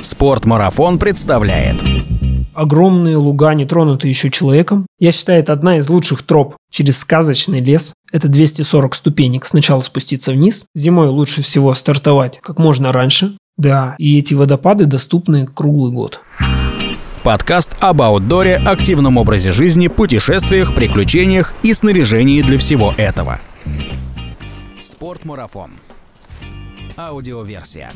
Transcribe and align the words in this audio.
Спортмарафон 0.00 0.98
представляет. 0.98 1.76
Огромные 2.54 3.16
луга, 3.16 3.52
не 3.54 3.66
тронутые 3.66 4.10
еще 4.10 4.30
человеком. 4.30 4.86
Я 4.98 5.12
считаю, 5.12 5.40
это 5.40 5.52
одна 5.52 5.76
из 5.76 5.88
лучших 5.88 6.22
троп 6.22 6.56
через 6.70 6.98
сказочный 6.98 7.60
лес. 7.60 7.94
Это 8.10 8.28
240 8.28 8.94
ступенек. 8.94 9.44
Сначала 9.44 9.82
спуститься 9.82 10.32
вниз. 10.32 10.64
Зимой 10.74 11.08
лучше 11.08 11.42
всего 11.42 11.74
стартовать 11.74 12.38
как 12.42 12.58
можно 12.58 12.92
раньше. 12.92 13.36
Да, 13.56 13.94
и 13.98 14.18
эти 14.18 14.32
водопады 14.32 14.86
доступны 14.86 15.46
круглый 15.46 15.92
год. 15.92 16.20
Подкаст 17.22 17.76
об 17.80 18.00
аутдоре, 18.00 18.56
активном 18.56 19.18
образе 19.18 19.52
жизни, 19.52 19.88
путешествиях, 19.88 20.74
приключениях 20.74 21.52
и 21.62 21.74
снаряжении 21.74 22.40
для 22.40 22.56
всего 22.56 22.94
этого. 22.96 23.38
Спортмарафон. 24.78 25.72
Аудиоверсия. 26.96 27.92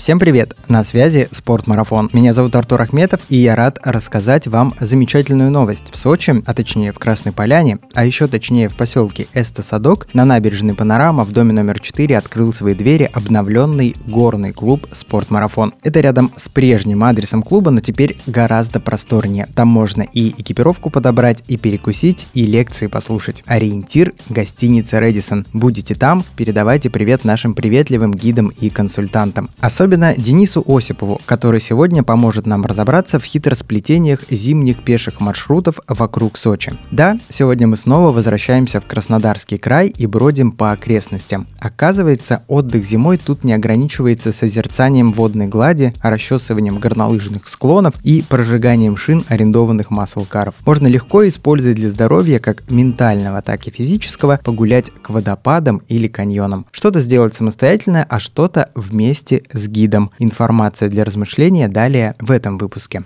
Всем 0.00 0.18
привет! 0.18 0.56
На 0.68 0.82
связи 0.82 1.28
Спортмарафон. 1.30 2.08
Меня 2.14 2.32
зовут 2.32 2.56
Артур 2.56 2.80
Ахметов, 2.80 3.20
и 3.28 3.36
я 3.36 3.54
рад 3.54 3.78
рассказать 3.84 4.46
вам 4.46 4.72
замечательную 4.80 5.50
новость. 5.50 5.90
В 5.92 5.96
Сочи, 5.98 6.42
а 6.46 6.54
точнее 6.54 6.92
в 6.92 6.98
Красной 6.98 7.32
Поляне, 7.32 7.80
а 7.92 8.06
еще 8.06 8.26
точнее 8.26 8.70
в 8.70 8.76
поселке 8.76 9.26
Эста-Садок, 9.34 10.08
на 10.14 10.24
набережной 10.24 10.72
Панорама 10.72 11.24
в 11.24 11.32
доме 11.32 11.52
номер 11.52 11.80
4 11.80 12.16
открыл 12.16 12.54
свои 12.54 12.72
двери 12.72 13.10
обновленный 13.12 13.94
горный 14.06 14.52
клуб 14.52 14.86
Спортмарафон. 14.90 15.74
Это 15.82 16.00
рядом 16.00 16.32
с 16.34 16.48
прежним 16.48 17.04
адресом 17.04 17.42
клуба, 17.42 17.70
но 17.70 17.80
теперь 17.80 18.16
гораздо 18.26 18.80
просторнее. 18.80 19.48
Там 19.54 19.68
можно 19.68 20.00
и 20.00 20.30
экипировку 20.30 20.88
подобрать, 20.88 21.44
и 21.46 21.58
перекусить, 21.58 22.26
и 22.32 22.44
лекции 22.44 22.86
послушать. 22.86 23.42
Ориентир– 23.44 24.14
гостиница 24.30 24.98
Редисон. 24.98 25.44
Будете 25.52 25.94
там, 25.94 26.24
передавайте 26.36 26.88
привет 26.88 27.26
нашим 27.26 27.54
приветливым 27.54 28.14
гидам 28.14 28.50
и 28.60 28.70
консультантам. 28.70 29.50
Особенно 29.60 29.89
Особенно 29.90 30.14
Денису 30.16 30.64
Осипову, 30.68 31.20
который 31.26 31.60
сегодня 31.60 32.04
поможет 32.04 32.46
нам 32.46 32.64
разобраться 32.64 33.18
в 33.18 33.24
хитросплетениях 33.24 34.20
зимних 34.30 34.84
пеших 34.84 35.18
маршрутов 35.18 35.80
вокруг 35.88 36.38
Сочи. 36.38 36.78
Да, 36.92 37.18
сегодня 37.28 37.66
мы 37.66 37.76
снова 37.76 38.12
возвращаемся 38.12 38.80
в 38.80 38.86
Краснодарский 38.86 39.58
край 39.58 39.88
и 39.88 40.06
бродим 40.06 40.52
по 40.52 40.70
окрестностям. 40.70 41.48
Оказывается, 41.58 42.44
отдых 42.46 42.84
зимой 42.84 43.18
тут 43.18 43.42
не 43.42 43.52
ограничивается 43.52 44.32
созерцанием 44.32 45.12
водной 45.12 45.48
глади, 45.48 45.92
расчесыванием 46.00 46.78
горнолыжных 46.78 47.48
склонов 47.48 47.94
и 48.04 48.22
прожиганием 48.22 48.96
шин 48.96 49.24
арендованных 49.26 49.90
маслкаров. 49.90 50.54
Можно 50.64 50.86
легко 50.86 51.26
использовать 51.26 51.78
для 51.78 51.88
здоровья 51.88 52.38
как 52.38 52.70
ментального, 52.70 53.42
так 53.42 53.66
и 53.66 53.72
физического 53.72 54.38
погулять 54.44 54.92
к 55.02 55.10
водопадам 55.10 55.82
или 55.88 56.06
каньонам. 56.06 56.64
Что-то 56.70 57.00
сделать 57.00 57.34
самостоятельно, 57.34 58.06
а 58.08 58.20
что-то 58.20 58.70
вместе 58.76 59.42
с 59.52 59.66
гидом 59.66 59.79
гидом. 59.80 60.10
Информация 60.18 60.88
для 60.88 61.04
размышления 61.04 61.68
далее 61.68 62.14
в 62.18 62.30
этом 62.30 62.58
выпуске. 62.58 63.02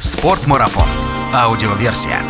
Спортмарафон. 0.00 0.86
Аудиоверсия. 1.32 2.20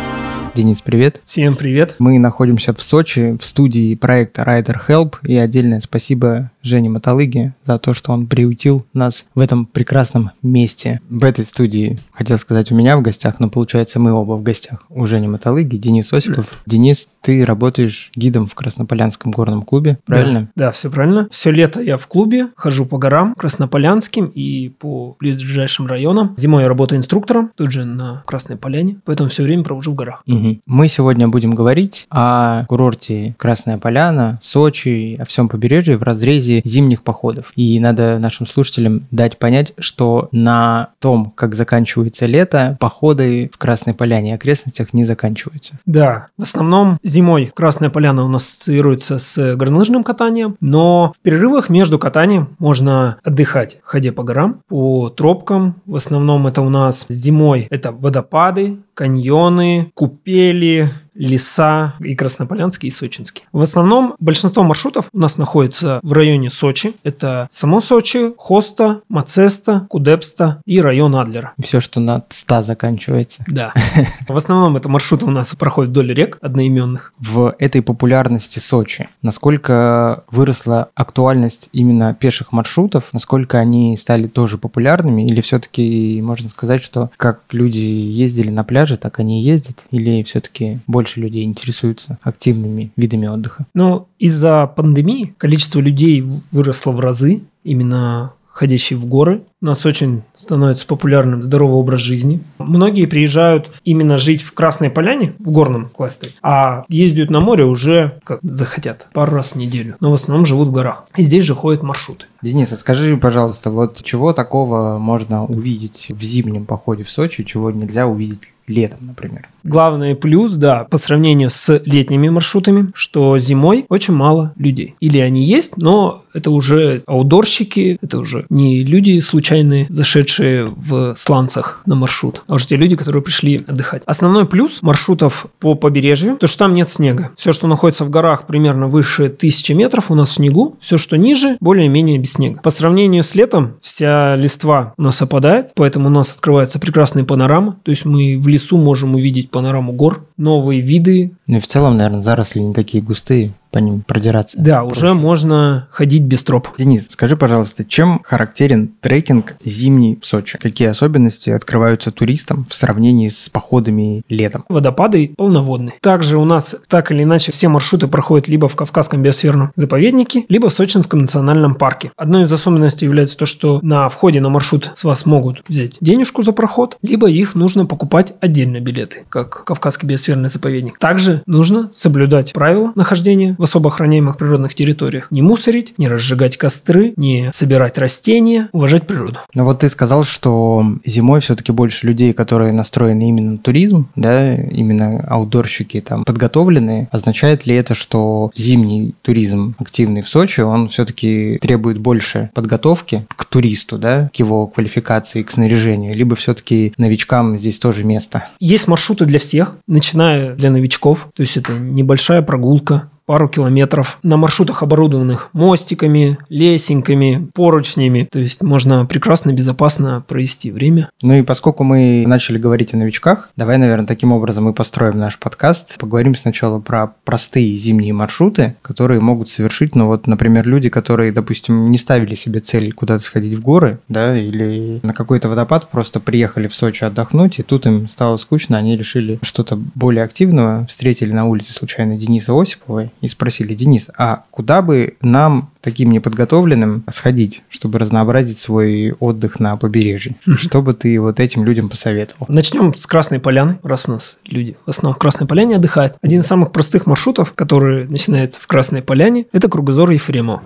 Денис, 0.55 0.81
привет. 0.81 1.19
Всем 1.25 1.55
привет. 1.55 1.95
Мы 1.99 2.17
находимся 2.17 2.73
в 2.73 2.81
Сочи 2.81 3.37
в 3.37 3.43
студии 3.43 3.93
проекта 3.95 4.43
Rider 4.43 4.77
Help 4.87 5.15
и 5.23 5.35
отдельное 5.35 5.81
спасибо 5.81 6.49
Жене 6.65 6.89
Маталыге 6.89 7.53
за 7.63 7.77
то, 7.77 7.93
что 7.93 8.11
он 8.11 8.27
приутил 8.27 8.85
нас 8.93 9.25
в 9.35 9.39
этом 9.39 9.65
прекрасном 9.65 10.31
месте. 10.41 10.99
В 11.09 11.23
этой 11.23 11.45
студии, 11.45 11.99
хотел 12.11 12.39
сказать, 12.39 12.71
у 12.71 12.75
меня 12.75 12.97
в 12.97 13.01
гостях, 13.01 13.39
но 13.39 13.49
получается 13.49 13.99
мы 13.99 14.11
оба 14.11 14.33
в 14.33 14.43
гостях 14.43 14.83
у 14.89 15.05
Жени 15.05 15.27
Маталыги, 15.27 15.77
Денис 15.77 16.11
Осипов. 16.11 16.47
Денис, 16.65 17.09
ты 17.21 17.45
работаешь 17.45 18.11
гидом 18.15 18.47
в 18.47 18.55
Краснополянском 18.55 19.31
горном 19.31 19.61
клубе, 19.63 19.99
правильно? 20.05 20.49
Да, 20.55 20.65
да, 20.67 20.71
все 20.71 20.89
правильно. 20.89 21.27
Все 21.29 21.51
лето 21.51 21.81
я 21.81 21.97
в 21.97 22.07
клубе, 22.07 22.49
хожу 22.55 22.85
по 22.85 22.97
горам 22.97 23.35
Краснополянским 23.35 24.25
и 24.25 24.69
по 24.69 25.15
ближайшим 25.19 25.87
районам. 25.87 26.35
Зимой 26.37 26.63
я 26.63 26.69
работаю 26.69 26.99
инструктором, 26.99 27.51
тут 27.55 27.71
же 27.71 27.85
на 27.85 28.23
Красной 28.25 28.57
Поляне, 28.57 28.97
поэтому 29.05 29.29
все 29.29 29.43
время 29.43 29.63
провожу 29.63 29.91
в 29.91 29.95
горах. 29.95 30.23
Угу. 30.27 30.59
Мы 30.65 30.87
сегодня 30.87 31.27
будем 31.27 31.53
говорить 31.53 32.07
о 32.09 32.65
курорте 32.65 33.35
Красная 33.37 33.77
Поляна, 33.77 34.39
Сочи, 34.41 35.17
о 35.19 35.25
всем 35.25 35.49
побережье 35.49 35.97
в 35.97 36.03
разрезе 36.03 36.54
зимних 36.63 37.03
походов. 37.03 37.51
И 37.55 37.79
надо 37.79 38.19
нашим 38.19 38.47
слушателям 38.47 39.01
дать 39.11 39.37
понять, 39.37 39.73
что 39.77 40.29
на 40.31 40.89
том, 40.99 41.31
как 41.35 41.55
заканчивается 41.55 42.25
лето, 42.25 42.77
походы 42.79 43.49
в 43.53 43.57
Красной 43.57 43.93
Поляне 43.93 44.31
и 44.31 44.35
окрестностях 44.35 44.93
не 44.93 45.03
заканчиваются. 45.03 45.79
Да, 45.85 46.27
в 46.37 46.43
основном 46.43 46.97
зимой 47.03 47.51
Красная 47.53 47.89
Поляна 47.89 48.23
у 48.23 48.27
нас 48.27 48.45
ассоциируется 48.45 49.17
с 49.17 49.55
горнолыжным 49.55 50.03
катанием, 50.03 50.55
но 50.59 51.13
в 51.17 51.21
перерывах 51.21 51.69
между 51.69 51.99
катанием 51.99 52.55
можно 52.59 53.17
отдыхать, 53.23 53.77
ходя 53.83 54.11
по 54.11 54.23
горам, 54.23 54.61
по 54.67 55.09
тропкам. 55.09 55.75
В 55.85 55.95
основном 55.95 56.47
это 56.47 56.61
у 56.61 56.69
нас 56.69 57.05
зимой 57.09 57.67
это 57.69 57.91
водопады, 57.91 58.77
каньоны, 58.93 59.91
купели, 59.93 60.89
леса 61.15 61.95
и 61.99 62.15
Краснополянский, 62.15 62.89
и 62.89 62.91
Сочинский. 62.91 63.43
В 63.51 63.61
основном 63.61 64.15
большинство 64.19 64.63
маршрутов 64.63 65.09
у 65.11 65.19
нас 65.19 65.37
находится 65.37 65.99
в 66.03 66.13
районе 66.13 66.49
Сочи. 66.49 66.93
Это 67.03 67.47
само 67.51 67.81
Сочи, 67.81 68.33
Хоста, 68.37 69.01
Мацеста, 69.09 69.87
Кудепста 69.89 70.61
и 70.65 70.81
район 70.81 71.15
Адлера. 71.15 71.53
Все, 71.61 71.81
что 71.81 71.99
на 71.99 72.23
100 72.29 72.63
заканчивается. 72.63 73.43
Да. 73.47 73.73
В 74.27 74.35
основном 74.35 74.75
это 74.75 74.89
маршруты 74.89 75.25
у 75.25 75.31
нас 75.31 75.55
проходят 75.55 75.91
вдоль 75.91 76.13
рек 76.13 76.37
одноименных. 76.41 77.13
В 77.19 77.55
этой 77.59 77.81
популярности 77.81 78.59
Сочи, 78.59 79.09
насколько 79.21 80.23
выросла 80.29 80.89
актуальность 80.95 81.69
именно 81.71 82.13
пеших 82.13 82.51
маршрутов, 82.51 83.05
насколько 83.13 83.57
они 83.57 83.97
стали 83.97 84.27
тоже 84.27 84.57
популярными, 84.57 85.25
или 85.25 85.41
все-таки 85.41 86.21
можно 86.21 86.49
сказать, 86.49 86.83
что 86.83 87.09
как 87.17 87.41
люди 87.51 87.79
ездили 87.79 88.49
на 88.49 88.63
пляже, 88.63 88.97
так 88.97 89.19
они 89.19 89.41
и 89.41 89.45
ездят, 89.45 89.85
или 89.91 90.23
все-таки 90.23 90.79
больше 90.87 91.04
больше 91.05 91.19
людей 91.19 91.43
интересуются 91.43 92.17
активными 92.23 92.91
видами 92.97 93.27
отдыха? 93.27 93.67
Ну, 93.75 94.07
из-за 94.17 94.65
пандемии 94.65 95.35
количество 95.37 95.79
людей 95.79 96.23
выросло 96.51 96.91
в 96.91 96.99
разы, 96.99 97.41
именно 97.63 98.33
ходящие 98.47 98.97
в 98.97 99.05
горы. 99.05 99.43
У 99.65 99.67
нас 99.67 99.83
очень 99.83 100.21
становится 100.35 100.85
популярным 100.85 101.41
здоровый 101.41 101.77
образ 101.77 101.99
жизни. 101.99 102.39
Многие 102.59 103.07
приезжают 103.07 103.71
именно 103.83 104.19
жить 104.19 104.43
в 104.43 104.53
Красной 104.53 104.91
Поляне, 104.91 105.33
в 105.39 105.49
горном 105.49 105.89
кластере, 105.89 106.33
а 106.43 106.85
ездят 106.87 107.31
на 107.31 107.39
море 107.39 107.65
уже 107.65 108.19
как 108.23 108.41
захотят, 108.43 109.07
пару 109.11 109.31
раз 109.31 109.53
в 109.53 109.55
неделю. 109.55 109.95
Но 109.99 110.11
в 110.11 110.13
основном 110.13 110.45
живут 110.45 110.67
в 110.67 110.71
горах. 110.71 111.05
И 111.17 111.23
здесь 111.23 111.45
же 111.45 111.55
ходят 111.55 111.81
маршруты. 111.81 112.27
Денис, 112.43 112.71
а 112.71 112.75
скажи, 112.75 113.17
пожалуйста, 113.17 113.71
вот 113.71 114.03
чего 114.03 114.33
такого 114.33 114.99
можно 114.99 115.45
увидеть 115.45 116.11
в 116.11 116.21
зимнем 116.21 116.65
походе 116.65 117.03
в 117.03 117.09
Сочи, 117.09 117.43
чего 117.43 117.71
нельзя 117.71 118.05
увидеть 118.05 118.41
летом, 118.67 118.99
например? 119.01 119.49
Главный 119.63 120.15
плюс, 120.15 120.53
да, 120.53 120.83
по 120.83 120.99
сравнению 120.99 121.49
с 121.49 121.81
летними 121.85 122.29
маршрутами, 122.29 122.91
что 122.93 123.39
зимой 123.39 123.85
очень 123.89 124.13
мало 124.13 124.53
людей. 124.57 124.95
Или 124.99 125.17
они 125.17 125.43
есть, 125.43 125.77
но 125.77 126.23
это 126.33 126.51
уже 126.51 127.03
аудорщики, 127.07 127.97
это 128.01 128.19
уже 128.19 128.45
не 128.49 128.83
люди 128.83 129.19
случайные, 129.55 129.87
зашедшие 129.89 130.65
в 130.65 131.15
сланцах 131.17 131.81
на 131.85 131.95
маршрут, 131.95 132.43
а 132.47 132.55
уже 132.55 132.67
те 132.67 132.75
люди, 132.75 132.95
которые 132.95 133.23
пришли 133.23 133.63
отдыхать. 133.67 134.03
Основной 134.05 134.45
плюс 134.45 134.81
маршрутов 134.81 135.47
по 135.59 135.75
побережью, 135.75 136.37
то 136.37 136.47
что 136.47 136.59
там 136.59 136.73
нет 136.73 136.89
снега. 136.89 137.31
Все, 137.37 137.53
что 137.53 137.67
находится 137.67 138.03
в 138.03 138.09
горах 138.09 138.47
примерно 138.47 138.87
выше 138.87 139.25
1000 139.25 139.73
метров, 139.75 140.11
у 140.11 140.15
нас 140.15 140.29
в 140.29 140.33
снегу. 140.33 140.75
Все, 140.81 140.97
что 140.97 141.17
ниже, 141.17 141.57
более-менее 141.61 142.17
без 142.17 142.33
снега. 142.33 142.59
По 142.61 142.69
сравнению 142.69 143.23
с 143.23 143.33
летом, 143.35 143.75
вся 143.81 144.35
листва 144.35 144.93
у 144.97 145.01
нас 145.01 145.21
опадает, 145.21 145.71
поэтому 145.75 146.07
у 146.07 146.11
нас 146.11 146.31
открывается 146.31 146.79
прекрасная 146.79 147.23
панорама. 147.23 147.77
То 147.83 147.91
есть 147.91 148.05
мы 148.05 148.37
в 148.37 148.47
лесу 148.47 148.77
можем 148.77 149.15
увидеть 149.15 149.51
панораму 149.51 149.93
гор, 149.93 150.25
новые 150.37 150.81
виды. 150.81 151.31
Ну 151.47 151.57
и 151.57 151.59
в 151.59 151.67
целом, 151.67 151.97
наверное, 151.97 152.21
заросли 152.21 152.59
не 152.59 152.73
такие 152.73 153.01
густые 153.03 153.53
по 153.75 153.79
ним 153.79 154.03
продираться. 154.07 154.57
Да, 154.57 154.85
проще. 154.85 154.99
уже 154.99 155.13
можно 155.13 155.89
ходить 155.91 156.23
без 156.23 156.43
троп. 156.43 156.69
Денис, 156.77 157.07
скажи, 157.09 157.35
пожалуйста, 157.35 157.83
чем 157.83 158.21
характерен 158.23 158.89
трекинг 159.01 159.57
зимний 159.65 160.17
в 160.21 160.25
Сочи? 160.25 160.57
Какие 160.57 160.87
особенности 160.87 161.49
открываются 161.49 162.13
туристам 162.13 162.63
в 162.69 162.73
сравнении 162.73 163.27
с 163.27 163.49
походами 163.49 164.23
летом? 164.29 164.63
Водопады 164.69 165.33
полноводные. 165.35 165.95
Также 165.99 166.37
у 166.37 166.45
нас 166.45 166.77
так 166.87 167.11
или 167.11 167.23
иначе 167.23 167.51
все 167.51 167.67
маршруты 167.67 168.07
проходят 168.07 168.47
либо 168.47 168.69
в 168.69 168.77
Кавказском 168.77 169.21
биосферном 169.21 169.73
заповеднике, 169.75 170.45
либо 170.47 170.69
в 170.69 170.73
Сочинском 170.73 171.19
национальном 171.19 171.75
парке. 171.75 172.13
Одной 172.15 172.43
из 172.43 172.53
особенностей 172.53 173.03
является 173.03 173.35
то, 173.35 173.45
что 173.45 173.81
на 173.81 174.07
входе 174.07 174.39
на 174.39 174.47
маршрут 174.47 174.91
с 174.95 175.03
вас 175.03 175.25
могут 175.25 175.65
взять 175.67 175.97
денежку 175.99 176.43
за 176.43 176.53
проход, 176.53 176.97
либо 177.01 177.29
их 177.29 177.55
нужно 177.55 177.85
покупать 177.85 178.35
отдельно 178.39 178.79
билеты, 178.79 179.25
как 179.27 179.65
Кавказский 179.65 180.07
биосферный 180.07 180.47
заповедник. 180.47 180.97
Также 180.97 181.43
нужно 181.45 181.89
соблюдать 181.91 182.53
правила 182.53 182.93
нахождения 182.95 183.57
в 183.57 183.64
особо 183.65 183.89
охраняемых 183.89 184.37
природных 184.37 184.73
территориях. 184.73 185.27
Не 185.31 185.41
мусорить, 185.41 185.95
не 185.97 186.07
разжигать 186.07 186.57
костры, 186.57 187.13
не 187.17 187.49
собирать 187.51 187.97
растения, 187.97 188.69
уважать 188.71 189.05
природу. 189.05 189.39
Ну 189.53 189.65
вот 189.65 189.79
ты 189.79 189.89
сказал, 189.89 190.23
что 190.23 190.85
зимой 191.03 191.41
все-таки 191.41 191.71
больше 191.71 192.07
людей, 192.07 192.33
которые 192.33 192.71
настроены 192.71 193.27
именно 193.29 193.51
на 193.51 193.57
туризм, 193.57 194.07
да, 194.15 194.55
именно 194.55 195.19
аутдорщики 195.27 195.99
там 196.01 196.23
подготовленные. 196.23 197.09
Означает 197.11 197.65
ли 197.65 197.75
это, 197.75 197.95
что 197.95 198.51
зимний 198.55 199.15
туризм 199.21 199.75
активный 199.77 200.21
в 200.21 200.29
Сочи, 200.29 200.61
он 200.61 200.89
все-таки 200.89 201.57
требует 201.61 201.97
больше 201.97 202.49
подготовки 202.53 203.25
к 203.35 203.45
туристу, 203.45 203.97
да, 203.97 204.29
к 204.33 204.35
его 204.37 204.67
квалификации, 204.67 205.43
к 205.43 205.51
снаряжению, 205.51 206.15
либо 206.15 206.35
все-таки 206.35 206.93
новичкам 206.97 207.57
здесь 207.57 207.79
тоже 207.79 208.03
место? 208.03 208.47
Есть 208.59 208.87
маршруты 208.87 209.25
для 209.25 209.39
всех, 209.39 209.77
начиная 209.87 210.55
для 210.55 210.71
новичков, 210.71 211.29
то 211.35 211.41
есть 211.41 211.57
это 211.57 211.73
небольшая 211.73 212.41
прогулка, 212.41 213.09
пару 213.25 213.49
километров 213.49 214.19
на 214.23 214.37
маршрутах, 214.37 214.83
оборудованных 214.83 215.49
мостиками, 215.53 216.37
лесенками, 216.49 217.49
поручнями. 217.53 218.27
То 218.31 218.39
есть 218.39 218.61
можно 218.61 219.05
прекрасно, 219.05 219.51
безопасно 219.51 220.23
провести 220.27 220.71
время. 220.71 221.09
Ну 221.21 221.33
и 221.33 221.41
поскольку 221.41 221.83
мы 221.83 222.23
начали 222.27 222.57
говорить 222.57 222.93
о 222.93 222.97
новичках, 222.97 223.49
давай, 223.55 223.77
наверное, 223.77 224.05
таким 224.05 224.31
образом 224.31 224.65
мы 224.65 224.73
построим 224.73 225.17
наш 225.17 225.39
подкаст. 225.39 225.97
Поговорим 225.97 226.35
сначала 226.35 226.79
про 226.79 227.13
простые 227.23 227.75
зимние 227.75 228.13
маршруты, 228.13 228.75
которые 228.81 229.19
могут 229.19 229.49
совершить, 229.49 229.95
ну 229.95 230.07
вот, 230.07 230.27
например, 230.27 230.67
люди, 230.67 230.89
которые, 230.89 231.31
допустим, 231.31 231.91
не 231.91 231.97
ставили 231.97 232.35
себе 232.35 232.59
цель 232.59 232.91
куда-то 232.91 233.23
сходить 233.23 233.57
в 233.57 233.61
горы, 233.61 233.99
да, 234.07 234.37
или 234.37 234.99
на 235.03 235.13
какой-то 235.13 235.49
водопад, 235.49 235.89
просто 235.89 236.19
приехали 236.19 236.67
в 236.67 236.75
Сочи 236.75 237.03
отдохнуть, 237.03 237.59
и 237.59 237.63
тут 237.63 237.85
им 237.85 238.07
стало 238.07 238.37
скучно, 238.37 238.77
они 238.77 238.97
решили 238.97 239.39
что-то 239.41 239.77
более 239.95 240.23
активного, 240.23 240.85
встретили 240.87 241.31
на 241.31 241.45
улице 241.45 241.73
случайно 241.73 242.17
Дениса 242.17 242.59
Осипова 242.59 243.09
и 243.21 243.27
спросили, 243.27 243.73
Денис, 243.73 244.09
а 244.17 244.43
куда 244.51 244.81
бы 244.81 245.15
нам 245.21 245.71
таким 245.81 246.11
неподготовленным 246.11 247.03
сходить, 247.11 247.63
чтобы 247.69 247.99
разнообразить 247.99 248.59
свой 248.59 249.13
отдых 249.19 249.59
на 249.59 249.77
побережье? 249.77 250.35
Что 250.55 250.81
бы 250.81 250.93
ты 250.93 251.19
вот 251.19 251.39
этим 251.39 251.63
людям 251.63 251.89
посоветовал? 251.89 252.45
Начнем 252.49 252.93
с 252.93 253.05
Красной 253.05 253.39
Поляны, 253.39 253.79
раз 253.83 254.07
у 254.07 254.11
нас 254.11 254.37
люди 254.45 254.77
в 254.85 254.89
основном 254.89 255.15
в 255.15 255.19
Красной 255.19 255.47
Поляне 255.47 255.75
отдыхают. 255.75 256.15
Один 256.21 256.41
из 256.41 256.47
самых 256.47 256.71
простых 256.71 257.05
маршрутов, 257.05 257.53
который 257.53 258.07
начинается 258.07 258.59
в 258.61 258.67
Красной 258.67 259.01
Поляне, 259.01 259.45
это 259.51 259.69
кругозор 259.69 260.11
Ефремова. 260.11 260.61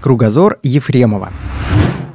Кругозор 0.00 0.58
Ефремова. 0.62 1.32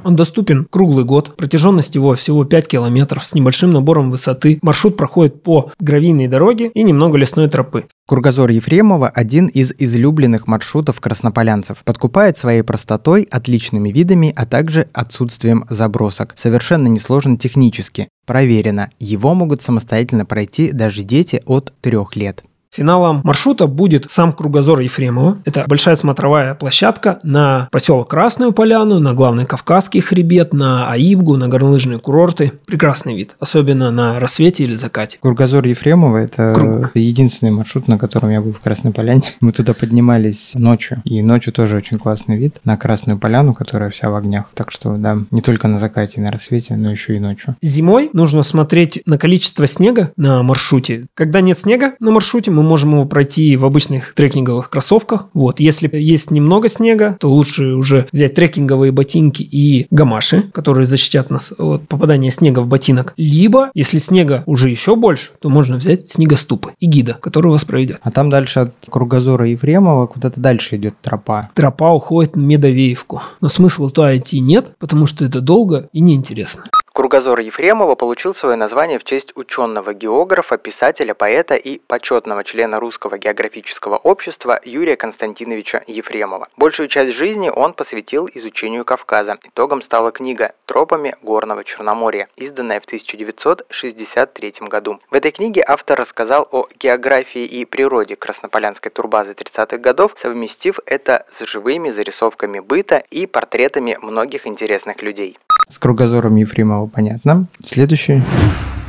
Он 0.04 0.16
доступен 0.16 0.66
круглый 0.70 1.04
год. 1.04 1.36
Протяженность 1.36 1.94
его 1.94 2.14
всего 2.14 2.44
5 2.44 2.66
километров 2.66 3.26
с 3.26 3.34
небольшим 3.34 3.72
набором 3.72 4.10
высоты. 4.10 4.58
Маршрут 4.62 4.96
проходит 4.96 5.42
по 5.42 5.72
гравийной 5.78 6.26
дороге 6.26 6.70
и 6.74 6.82
немного 6.82 7.18
лесной 7.18 7.48
тропы. 7.48 7.86
Кругозор 8.06 8.50
Ефремова– 8.50 9.08
один 9.14 9.46
из 9.46 9.72
излюбленных 9.78 10.46
маршрутов 10.46 11.00
краснополянцев. 11.00 11.78
Подкупает 11.84 12.38
своей 12.38 12.62
простотой, 12.62 13.22
отличными 13.30 13.90
видами, 13.90 14.32
а 14.34 14.46
также 14.46 14.88
отсутствием 14.92 15.64
забросок. 15.68 16.32
Совершенно 16.36 16.88
несложен 16.88 17.38
технически. 17.38 18.08
Проверено, 18.26 18.90
его 18.98 19.34
могут 19.34 19.62
самостоятельно 19.62 20.24
пройти 20.24 20.72
даже 20.72 21.02
дети 21.02 21.42
от 21.46 21.72
трех 21.80 22.16
лет. 22.16 22.42
Финалом 22.72 23.20
маршрута 23.24 23.66
будет 23.66 24.08
сам 24.10 24.32
кругозор 24.32 24.78
Ефремова. 24.78 25.38
Это 25.44 25.64
большая 25.66 25.96
смотровая 25.96 26.54
площадка 26.54 27.18
на 27.24 27.68
поселок 27.72 28.08
Красную 28.08 28.52
Поляну, 28.52 29.00
на 29.00 29.12
главный 29.12 29.44
Кавказский 29.44 30.00
хребет, 30.00 30.52
на 30.52 30.88
Аибгу, 30.88 31.36
на 31.36 31.48
горнолыжные 31.48 31.98
курорты. 31.98 32.52
Прекрасный 32.66 33.16
вид, 33.16 33.34
особенно 33.40 33.90
на 33.90 34.20
рассвете 34.20 34.62
или 34.62 34.76
закате. 34.76 35.18
Кругозор 35.20 35.66
Ефремова– 35.66 36.16
это 36.18 36.52
Круг. 36.54 36.90
единственный 36.94 37.50
маршрут, 37.50 37.88
на 37.88 37.98
котором 37.98 38.30
я 38.30 38.40
был 38.40 38.52
в 38.52 38.60
Красной 38.60 38.92
Поляне. 38.92 39.24
Мы 39.40 39.50
туда 39.50 39.74
поднимались 39.74 40.52
ночью, 40.54 41.02
и 41.04 41.22
ночью 41.22 41.52
тоже 41.52 41.76
очень 41.76 41.98
классный 41.98 42.36
вид 42.36 42.60
на 42.64 42.76
Красную 42.76 43.18
Поляну, 43.18 43.52
которая 43.52 43.90
вся 43.90 44.10
в 44.10 44.14
огнях. 44.14 44.46
Так 44.54 44.70
что, 44.70 44.96
да, 44.96 45.18
не 45.32 45.42
только 45.42 45.66
на 45.66 45.80
закате 45.80 46.20
и 46.20 46.22
на 46.22 46.30
рассвете, 46.30 46.76
но 46.76 46.92
еще 46.92 47.16
и 47.16 47.18
ночью. 47.18 47.56
Зимой 47.62 48.10
нужно 48.12 48.44
смотреть 48.44 49.02
на 49.06 49.18
количество 49.18 49.66
снега 49.66 50.12
на 50.16 50.44
маршруте. 50.44 51.06
Когда 51.14 51.40
нет 51.40 51.58
снега 51.58 51.94
на 51.98 52.12
маршруте, 52.12 52.52
мы 52.60 52.68
можем 52.68 52.92
его 52.92 53.06
пройти 53.06 53.56
в 53.56 53.64
обычных 53.64 54.14
трекинговых 54.14 54.68
кроссовках. 54.68 55.28
Вот. 55.32 55.60
Если 55.60 55.90
есть 55.96 56.30
немного 56.30 56.68
снега, 56.68 57.16
то 57.18 57.30
лучше 57.30 57.72
уже 57.74 58.06
взять 58.12 58.34
трекинговые 58.34 58.92
ботинки 58.92 59.42
и 59.42 59.86
гамаши, 59.90 60.42
которые 60.52 60.86
защитят 60.86 61.30
нас 61.30 61.52
от 61.56 61.88
попадания 61.88 62.30
снега 62.30 62.60
в 62.60 62.66
ботинок. 62.66 63.14
Либо, 63.16 63.70
если 63.74 63.98
снега 63.98 64.42
уже 64.46 64.68
еще 64.68 64.94
больше, 64.94 65.30
то 65.40 65.48
можно 65.48 65.76
взять 65.76 66.10
снегоступы 66.10 66.72
и 66.78 66.86
гида, 66.86 67.14
который 67.14 67.50
вас 67.50 67.64
проведет. 67.64 67.98
А 68.02 68.10
там 68.10 68.28
дальше 68.28 68.60
от 68.60 68.74
кругозора 68.88 69.48
Ефремова 69.48 70.06
куда-то 70.06 70.40
дальше 70.40 70.76
идет 70.76 70.94
тропа. 71.00 71.48
Тропа 71.54 71.92
уходит 71.92 72.36
на 72.36 72.40
Медовеевку. 72.40 73.22
Но 73.40 73.48
смысла 73.48 73.90
туда 73.90 74.16
идти 74.16 74.40
нет, 74.40 74.72
потому 74.78 75.06
что 75.06 75.24
это 75.24 75.40
долго 75.40 75.88
и 75.92 76.00
неинтересно. 76.00 76.64
Кругозор 77.00 77.38
Ефремова 77.40 77.94
получил 77.94 78.34
свое 78.34 78.56
название 78.56 78.98
в 78.98 79.04
честь 79.04 79.32
ученого 79.34 79.94
географа, 79.94 80.58
писателя, 80.58 81.14
поэта 81.14 81.54
и 81.54 81.78
почетного 81.78 82.44
члена 82.44 82.78
Русского 82.78 83.16
географического 83.16 83.96
общества 83.96 84.60
Юрия 84.64 84.96
Константиновича 84.96 85.82
Ефремова. 85.86 86.48
Большую 86.58 86.88
часть 86.90 87.12
жизни 87.12 87.48
он 87.48 87.72
посвятил 87.72 88.28
изучению 88.34 88.84
Кавказа. 88.84 89.38
Итогом 89.44 89.80
стала 89.80 90.12
книга 90.12 90.52
«Тропами 90.66 91.16
горного 91.22 91.64
Черноморья», 91.64 92.28
изданная 92.36 92.82
в 92.82 92.84
1963 92.84 94.54
году. 94.68 95.00
В 95.10 95.14
этой 95.14 95.30
книге 95.30 95.64
автор 95.66 95.98
рассказал 95.98 96.46
о 96.52 96.68
географии 96.78 97.46
и 97.46 97.64
природе 97.64 98.16
Краснополянской 98.16 98.92
турбазы 98.92 99.32
30-х 99.32 99.78
годов, 99.78 100.12
совместив 100.16 100.78
это 100.84 101.24
с 101.32 101.46
живыми 101.46 101.88
зарисовками 101.88 102.60
быта 102.60 103.02
и 103.10 103.24
портретами 103.24 103.96
многих 104.02 104.46
интересных 104.46 105.00
людей. 105.00 105.38
С 105.70 105.78
кругозором 105.78 106.34
Ефремова 106.34 106.88
понятно. 106.88 107.46
Следующий. 107.62 108.24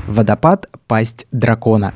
Водопад 0.07 0.67
«Пасть 0.87 1.27
дракона». 1.31 1.93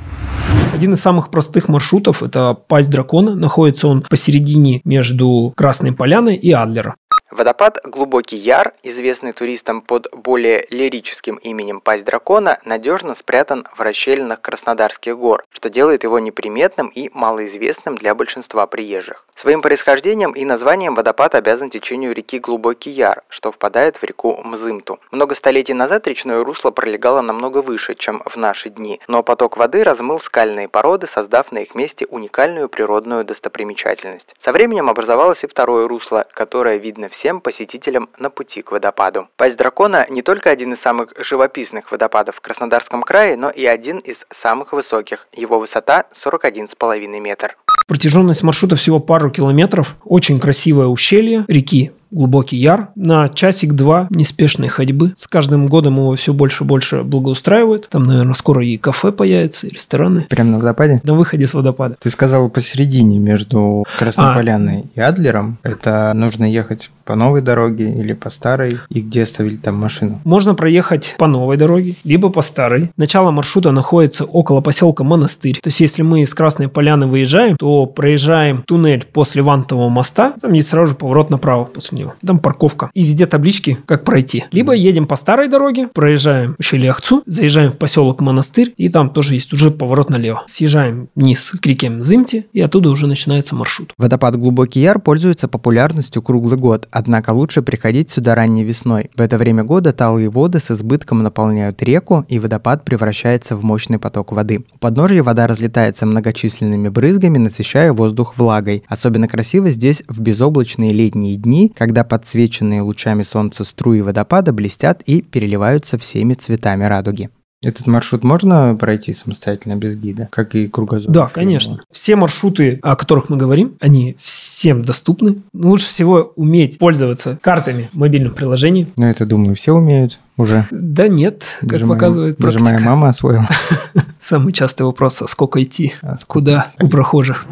Один 0.75 0.93
из 0.93 0.99
самых 0.99 1.31
простых 1.31 1.69
маршрутов– 1.69 2.21
это 2.23 2.53
«Пасть 2.53 2.91
дракона». 2.91 3.33
Находится 3.33 3.87
он 3.87 4.03
посередине 4.03 4.81
между 4.83 5.53
Красной 5.55 5.91
Поляной 5.91 6.35
и 6.35 6.51
Адлера. 6.51 6.95
Водопад 7.35 7.79
Глубокий 7.83 8.37
Яр, 8.37 8.73
известный 8.83 9.33
туристам 9.33 9.81
под 9.81 10.07
более 10.13 10.67
лирическим 10.69 11.37
именем 11.37 11.81
Пасть 11.81 12.05
Дракона, 12.05 12.59
надежно 12.65 13.15
спрятан 13.15 13.67
в 13.75 13.81
расщелинах 13.81 14.41
Краснодарских 14.41 15.17
гор, 15.17 15.43
что 15.49 15.71
делает 15.71 16.03
его 16.03 16.19
неприметным 16.19 16.87
и 16.87 17.09
малоизвестным 17.13 17.97
для 17.97 18.13
большинства 18.13 18.67
приезжих. 18.67 19.25
Своим 19.35 19.61
происхождением 19.61 20.33
и 20.33 20.45
названием 20.45 20.93
водопад 20.93 21.33
обязан 21.33 21.71
течению 21.71 22.13
реки 22.13 22.37
Глубокий 22.39 22.91
Яр, 22.91 23.23
что 23.27 23.51
впадает 23.51 23.97
в 23.97 24.03
реку 24.03 24.39
Мзымту. 24.43 24.99
Много 25.11 25.33
столетий 25.33 25.73
назад 25.73 26.07
речное 26.07 26.43
русло 26.43 26.69
пролегало 26.69 27.21
намного 27.21 27.63
выше, 27.63 27.95
чем 27.95 28.21
в 28.25 28.37
наши 28.37 28.69
дни, 28.69 29.01
но 29.07 29.23
поток 29.23 29.57
воды 29.57 29.83
размыл 29.83 30.19
скальные 30.19 30.69
породы, 30.69 31.07
создав 31.07 31.51
на 31.51 31.57
их 31.57 31.73
месте 31.73 32.05
уникальную 32.05 32.69
природную 32.69 33.25
достопримечательность. 33.25 34.35
Со 34.39 34.53
временем 34.53 34.89
образовалось 34.89 35.43
и 35.43 35.47
второе 35.47 35.87
русло, 35.87 36.27
которое 36.31 36.77
видно 36.77 37.09
все 37.09 37.14
всем 37.15 37.39
посетителям 37.39 38.09
на 38.17 38.29
пути 38.29 38.61
к 38.61 38.71
водопаду. 38.71 39.29
Пасть 39.37 39.55
дракона 39.57 40.05
не 40.09 40.21
только 40.21 40.49
один 40.49 40.73
из 40.73 40.81
самых 40.81 41.13
живописных 41.17 41.91
водопадов 41.91 42.35
в 42.35 42.41
Краснодарском 42.41 43.03
крае, 43.03 43.37
но 43.37 43.49
и 43.49 43.65
один 43.65 43.99
из 43.99 44.25
самых 44.31 44.73
высоких. 44.73 45.27
Его 45.31 45.59
высота 45.59 46.05
41,5 46.13 47.19
метр. 47.19 47.57
Протяженность 47.87 48.43
маршрута 48.43 48.75
всего 48.75 48.99
пару 48.99 49.29
километров. 49.29 49.95
Очень 50.05 50.39
красивое 50.39 50.87
ущелье 50.87 51.45
реки 51.47 51.91
глубокий 52.15 52.55
яр 52.55 52.89
на 52.95 53.27
часик-два 53.27 54.07
неспешной 54.09 54.69
ходьбы. 54.69 55.13
С 55.17 55.27
каждым 55.27 55.67
годом 55.67 55.97
его 55.97 56.15
все 56.15 56.33
больше 56.33 56.63
и 56.63 56.67
больше 56.67 57.03
благоустраивают. 57.03 57.89
Там, 57.89 58.03
наверное, 58.03 58.33
скоро 58.33 58.65
и 58.65 58.77
кафе 58.77 59.11
появится, 59.11 59.67
и 59.67 59.71
рестораны. 59.71 60.25
Прямо 60.29 60.51
на 60.51 60.57
водопаде? 60.59 60.99
На 61.03 61.13
выходе 61.13 61.45
с 61.45 61.53
водопада. 61.53 61.97
Ты 62.01 62.09
сказал 62.09 62.49
посередине 62.49 63.19
между 63.19 63.85
Красной 63.99 64.31
а. 64.31 64.33
Поляной 64.33 64.85
и 64.95 65.01
Адлером. 65.01 65.57
Это 65.63 66.13
нужно 66.15 66.45
ехать 66.45 66.89
по 67.03 67.15
новой 67.15 67.41
дороге 67.41 67.91
или 67.91 68.13
по 68.13 68.29
старой, 68.29 68.79
и 68.89 69.01
где 69.01 69.23
оставили 69.23 69.57
там 69.57 69.75
машину? 69.75 70.19
Можно 70.23 70.55
проехать 70.55 71.15
по 71.19 71.27
новой 71.27 71.55
дороге, 71.57 71.95
либо 72.03 72.29
по 72.29 72.41
старой. 72.41 72.91
Начало 72.97 73.31
маршрута 73.31 73.71
находится 73.71 74.25
около 74.25 74.61
поселка 74.61 75.03
Монастырь. 75.03 75.59
То 75.61 75.67
есть, 75.67 75.79
если 75.81 76.01
мы 76.01 76.21
из 76.21 76.33
Красной 76.33 76.67
Поляны 76.67 77.05
выезжаем, 77.05 77.57
то 77.57 77.64
проезжаем 77.85 78.63
туннель 78.63 79.05
после 79.11 79.41
Вантового 79.41 79.89
моста, 79.89 80.33
там 80.41 80.53
есть 80.53 80.69
сразу 80.69 80.91
же 80.91 80.95
поворот 80.95 81.29
направо 81.29 81.65
после 81.65 81.99
него. 81.99 82.13
Там 82.25 82.39
парковка. 82.39 82.89
И 82.93 83.03
везде 83.03 83.25
таблички, 83.25 83.77
как 83.85 84.03
пройти. 84.03 84.45
Либо 84.51 84.73
едем 84.73 85.07
по 85.07 85.15
старой 85.15 85.47
дороге, 85.47 85.89
проезжаем 85.93 86.55
ущелье 86.59 86.91
Ахцу, 86.91 87.23
заезжаем 87.25 87.71
в 87.71 87.77
поселок 87.77 88.21
Монастырь, 88.21 88.73
и 88.77 88.89
там 88.89 89.09
тоже 89.09 89.33
есть 89.33 89.51
уже 89.53 89.71
поворот 89.71 90.09
налево. 90.09 90.43
Съезжаем 90.47 91.09
вниз 91.15 91.51
к 91.59 91.65
реке 91.65 91.89
Мзымти, 91.89 92.45
и 92.53 92.61
оттуда 92.61 92.89
уже 92.89 93.07
начинается 93.07 93.55
маршрут. 93.55 93.93
Водопад 93.97 94.37
Глубокий 94.37 94.81
Яр 94.81 94.99
пользуется 94.99 95.47
популярностью 95.47 96.21
круглый 96.21 96.57
год, 96.57 96.87
однако 96.91 97.31
лучше 97.31 97.61
приходить 97.61 98.11
сюда 98.11 98.35
ранней 98.35 98.63
весной. 98.63 99.09
В 99.15 99.21
это 99.21 99.37
время 99.37 99.63
года 99.63 99.93
талые 99.93 100.29
воды 100.29 100.59
с 100.59 100.71
избытком 100.71 101.23
наполняют 101.23 101.81
реку, 101.81 102.25
и 102.27 102.39
водопад 102.39 102.85
превращается 102.85 103.55
в 103.55 103.63
мощный 103.63 103.99
поток 103.99 104.31
воды. 104.31 104.65
У 104.73 104.77
подножья 104.77 105.23
вода 105.23 105.47
разлетается 105.47 106.05
многочисленными 106.05 106.89
брызгами 106.89 107.37
над 107.37 107.54
насыщая 107.55 107.93
воздух 107.93 108.37
влагой. 108.37 108.83
Особенно 108.87 109.27
красиво 109.27 109.69
здесь 109.69 110.03
в 110.09 110.19
безоблачные 110.19 110.91
летние 110.91 111.37
дни, 111.37 111.71
когда 111.73 112.03
подсвеченные 112.03 112.81
лучами 112.81 113.23
солнца 113.23 113.63
струи 113.63 114.01
водопада 114.01 114.51
блестят 114.51 115.01
и 115.05 115.21
переливаются 115.21 115.97
всеми 115.97 116.33
цветами 116.33 116.83
радуги. 116.83 117.29
Этот 117.63 117.87
маршрут 117.87 118.23
можно 118.23 118.75
пройти 118.75 119.13
самостоятельно 119.13 119.75
без 119.75 119.95
гида, 119.95 120.27
как 120.31 120.53
и 120.53 120.67
кругозор? 120.67 121.11
Да, 121.11 121.27
конечно. 121.27 121.79
Все 121.89 122.15
маршруты, 122.15 122.79
о 122.83 122.95
которых 122.95 123.29
мы 123.29 123.37
говорим, 123.37 123.75
они 123.79 124.17
всем 124.19 124.83
доступны. 124.83 125.37
Лучше 125.53 125.87
всего 125.87 126.33
уметь 126.35 126.77
пользоваться 126.77 127.39
картами 127.41 127.89
в 127.91 127.97
мобильном 127.97 128.33
приложении. 128.33 128.87
Ну, 128.97 129.05
это, 129.05 129.25
думаю, 129.25 129.55
все 129.55 129.71
умеют 129.71 130.19
уже. 130.37 130.67
Да 130.69 131.07
нет, 131.07 131.43
как 131.61 131.69
Даже 131.69 131.87
показывает 131.87 132.37
моя, 132.37 132.51
практика. 132.51 132.65
Даже 132.65 132.77
моя 132.79 132.89
мама 132.91 133.07
освоила. 133.07 133.49
Самый 134.25 134.53
частый 134.53 134.87
вопрос, 134.87 135.21
а 135.21 135.27
сколько 135.27 135.61
идти? 135.61 135.93
А 136.01 136.15
Куда 136.25 136.71
у 136.81 136.89
прохожих? 136.89 137.45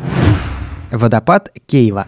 Водопад 0.91 1.53
Кейва. 1.67 2.07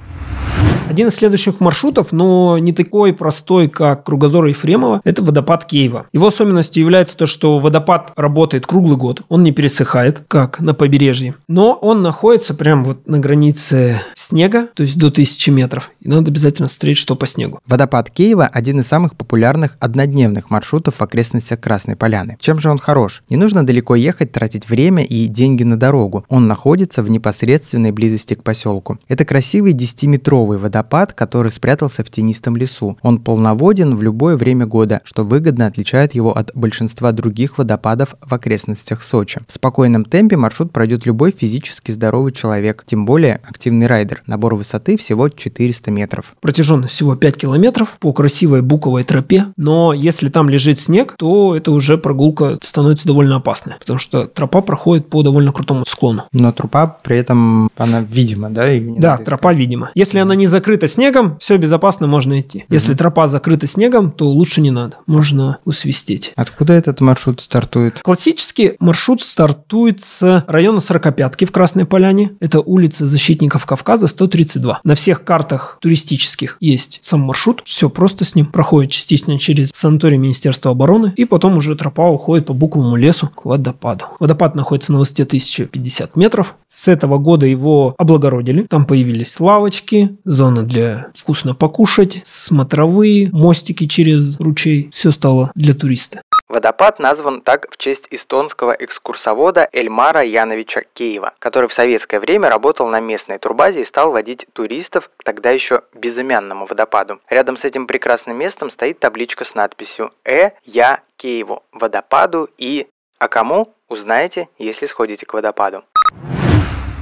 Один 0.88 1.08
из 1.08 1.15
следующих 1.15 1.60
маршрутов, 1.60 2.12
но 2.12 2.58
не 2.60 2.72
такой 2.72 3.12
простой, 3.12 3.68
как 3.68 4.04
Кругозор 4.06 4.46
Ефремова, 4.46 5.01
это 5.04 5.24
водопад 5.24 5.65
Кейва. 5.65 6.06
Его 6.13 6.27
особенностью 6.27 6.82
является 6.82 7.18
то, 7.18 7.25
что 7.25 7.60
водопад 7.60 8.13
работает 8.15 8.68
круглый 8.68 8.96
год, 8.96 9.24
он 9.27 9.44
не 9.44 9.51
пересыхает, 9.51 10.24
как 10.27 10.60
на 10.60 10.74
побережье, 10.74 11.36
но 11.48 11.74
он 11.74 12.04
находится 12.04 12.54
прямо 12.54 12.84
вот 12.84 13.08
на 13.08 13.20
границе 13.20 14.00
снега, 14.15 14.68
то 14.74 14.84
есть 14.84 14.98
до 14.98 15.08
1000 15.08 15.51
метров, 15.51 15.92
и 16.01 16.08
надо 16.08 16.30
обязательно 16.30 16.68
смотреть, 16.68 16.98
что 16.98 17.15
по 17.15 17.25
снегу. 17.25 17.60
Водопад 17.68 18.12
Кейва– 18.12 18.46
один 18.54 18.80
из 18.80 18.88
самых 18.88 19.15
популярных 19.15 19.77
однодневных 19.80 20.51
маршрутов 20.51 20.96
в 20.96 21.01
окрестностях 21.01 21.60
Красной 21.60 21.96
Поляны. 21.96 22.38
Чем 22.39 22.60
же 22.60 22.70
он 22.70 22.77
хорош? 22.77 23.24
Не 23.27 23.38
нужно 23.38 23.65
далеко 23.65 23.96
ехать, 23.96 24.32
тратить 24.32 24.70
время 24.70 25.04
и 25.04 25.25
деньги 25.25 25.63
на 25.63 25.77
дорогу. 25.77 26.25
Он 26.30 26.48
находится 26.48 27.01
в 27.01 27.10
непосредственной 27.10 27.92
близости 27.92 28.36
к 28.36 28.44
поселку. 28.44 29.00
Это 29.08 29.25
красивый 29.25 29.74
10-метровый 29.74 30.58
водопад, 30.58 30.75
который 30.84 31.51
спрятался 31.51 32.03
в 32.03 32.10
тенистом 32.10 32.55
лесу. 32.58 32.98
Он 33.01 33.20
полноводен 33.20 33.96
в 33.96 34.03
любое 34.03 34.38
время 34.38 34.65
года, 34.65 35.01
что 35.03 35.24
выгодно 35.24 35.67
отличает 35.67 36.13
его 36.13 36.36
от 36.36 36.51
большинства 36.55 37.12
других 37.12 37.58
водопадов 37.58 38.15
в 38.22 38.34
окрестностях 38.34 39.01
Сочи. 39.03 39.41
В 39.48 39.53
спокойном 39.53 40.05
темпе 40.05 40.38
маршрут 40.38 40.72
пройдет 40.72 41.05
любой 41.05 41.32
физически 41.32 41.91
здоровый 41.91 42.32
человек, 42.32 42.84
тем 42.86 43.05
более 43.05 43.41
активный 43.48 43.88
райдер. 43.88 44.22
Набор 44.27 44.55
высоты 44.55 44.98
всего 44.98 45.29
400 45.29 45.91
метров. 45.91 46.36
Протяженность 46.41 46.94
всего 46.94 47.15
5 47.15 47.38
километров 47.38 47.98
по 48.00 48.13
красивой 48.13 48.62
буковой 48.62 49.03
тропе, 49.03 49.48
но 49.58 49.94
если 49.94 50.29
там 50.29 50.50
лежит 50.50 50.79
снег, 50.79 51.15
то 51.17 51.55
это 51.55 51.72
уже 51.72 51.98
прогулка 51.98 52.58
становится 52.62 53.08
довольно 53.08 53.38
опасной, 53.38 53.75
потому 53.79 54.00
что 54.00 54.27
тропа 54.27 54.62
проходит 54.62 55.10
по 55.10 55.24
довольно 55.24 55.51
крутому 55.51 55.86
склону. 55.86 56.25
Но 56.32 56.51
трупа 56.51 56.98
при 57.03 57.17
этом, 57.17 57.70
она 57.77 58.01
видима, 58.01 58.50
да? 58.50 58.67
Да, 58.98 59.17
тропа 59.17 59.53
видима. 59.53 59.91
Если 59.96 60.20
она 60.20 60.36
не 60.36 60.48
закрыта 60.48 60.64
снегом, 60.88 61.38
все 61.39 61.57
безопасно, 61.57 62.07
можно 62.07 62.39
идти. 62.39 62.65
Если 62.69 62.93
тропа 62.93 63.27
закрыта 63.27 63.67
снегом, 63.67 64.12
то 64.12 64.27
лучше 64.27 64.62
не 64.62 64.72
надо. 64.72 64.98
Можно 65.05 65.60
усвистеть. 65.65 66.34
Откуда 66.36 66.74
этот 66.74 67.01
маршрут 67.01 67.41
стартует? 67.41 68.01
Классический 68.01 68.74
маршрут 68.79 69.22
стартует 69.22 70.01
с 70.01 70.43
района 70.48 70.79
Сорокопятки 70.79 71.45
в 71.45 71.51
Красной 71.51 71.86
Поляне. 71.86 72.31
Это 72.39 72.60
улица 72.60 73.07
Защитников 73.07 73.65
Кавказа 73.65 74.07
132. 74.07 74.81
На 74.84 74.95
всех 74.95 75.24
картах 75.24 75.77
туристических 75.81 76.57
есть 76.60 77.00
сам 77.01 77.22
маршрут. 77.22 77.62
Все 77.65 77.89
просто 77.89 78.25
с 78.25 78.36
ним. 78.36 78.48
Проходит 78.48 78.91
частично 78.91 79.38
через 79.38 79.69
санаторий 79.74 80.17
Министерства 80.17 80.72
обороны. 80.72 81.13
И 81.15 81.25
потом 81.25 81.57
уже 81.57 81.75
тропа 81.75 82.10
уходит 82.10 82.48
по 82.48 82.53
буковому 82.53 82.95
лесу 82.95 83.27
к 83.27 83.45
водопаду. 83.45 84.05
Водопад 84.19 84.55
находится 84.55 84.91
на 84.93 85.00
высоте 85.00 85.24
1050 85.24 86.15
метров. 86.15 86.55
С 86.67 86.88
этого 86.88 87.17
года 87.17 87.45
его 87.45 87.93
облагородили. 87.98 88.63
Там 88.63 88.86
появились 88.86 89.39
лавочки, 89.39 90.17
зона 90.25 90.54
для 90.63 91.07
вкусно 91.15 91.55
покушать, 91.55 92.21
смотровые, 92.24 93.29
мостики 93.31 93.88
через 93.88 94.39
ручей. 94.39 94.89
Все 94.93 95.12
стало 95.12 95.51
для 95.55 95.74
туриста. 95.74 96.21
Водопад 96.47 97.00
назван 97.00 97.41
так 97.41 97.67
в 97.71 97.77
честь 97.77 98.07
эстонского 98.12 98.71
экскурсовода 98.71 99.67
Эльмара 99.74 100.24
Яновича 100.24 100.83
Кеева, 100.93 101.33
который 101.39 101.67
в 101.67 101.74
советское 101.74 102.19
время 102.19 102.50
работал 102.50 102.88
на 102.88 103.00
местной 103.00 103.39
турбазе 103.39 103.81
и 103.81 103.85
стал 103.85 104.12
водить 104.12 104.45
туристов 104.53 105.09
к 105.17 105.24
тогда 105.24 105.50
еще 105.50 105.81
безымянному 105.95 106.67
водопаду. 106.67 107.19
Рядом 107.29 107.57
с 107.57 107.63
этим 107.63 107.88
прекрасным 107.88 108.38
местом 108.38 108.69
стоит 108.69 109.00
табличка 109.00 109.43
с 109.43 109.55
надписью 109.55 110.12
«Э. 110.24 110.51
Я 110.63 111.01
Киеву. 111.17 111.63
Водопаду 111.71 112.47
и...» 112.57 112.88
А 113.17 113.27
кому? 113.27 113.74
Узнаете, 113.88 114.50
если 114.59 114.85
сходите 114.85 115.25
к 115.25 115.33
водопаду. 115.33 115.83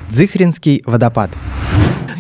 Дзыхринский 0.09 0.83
водопад. 0.85 1.31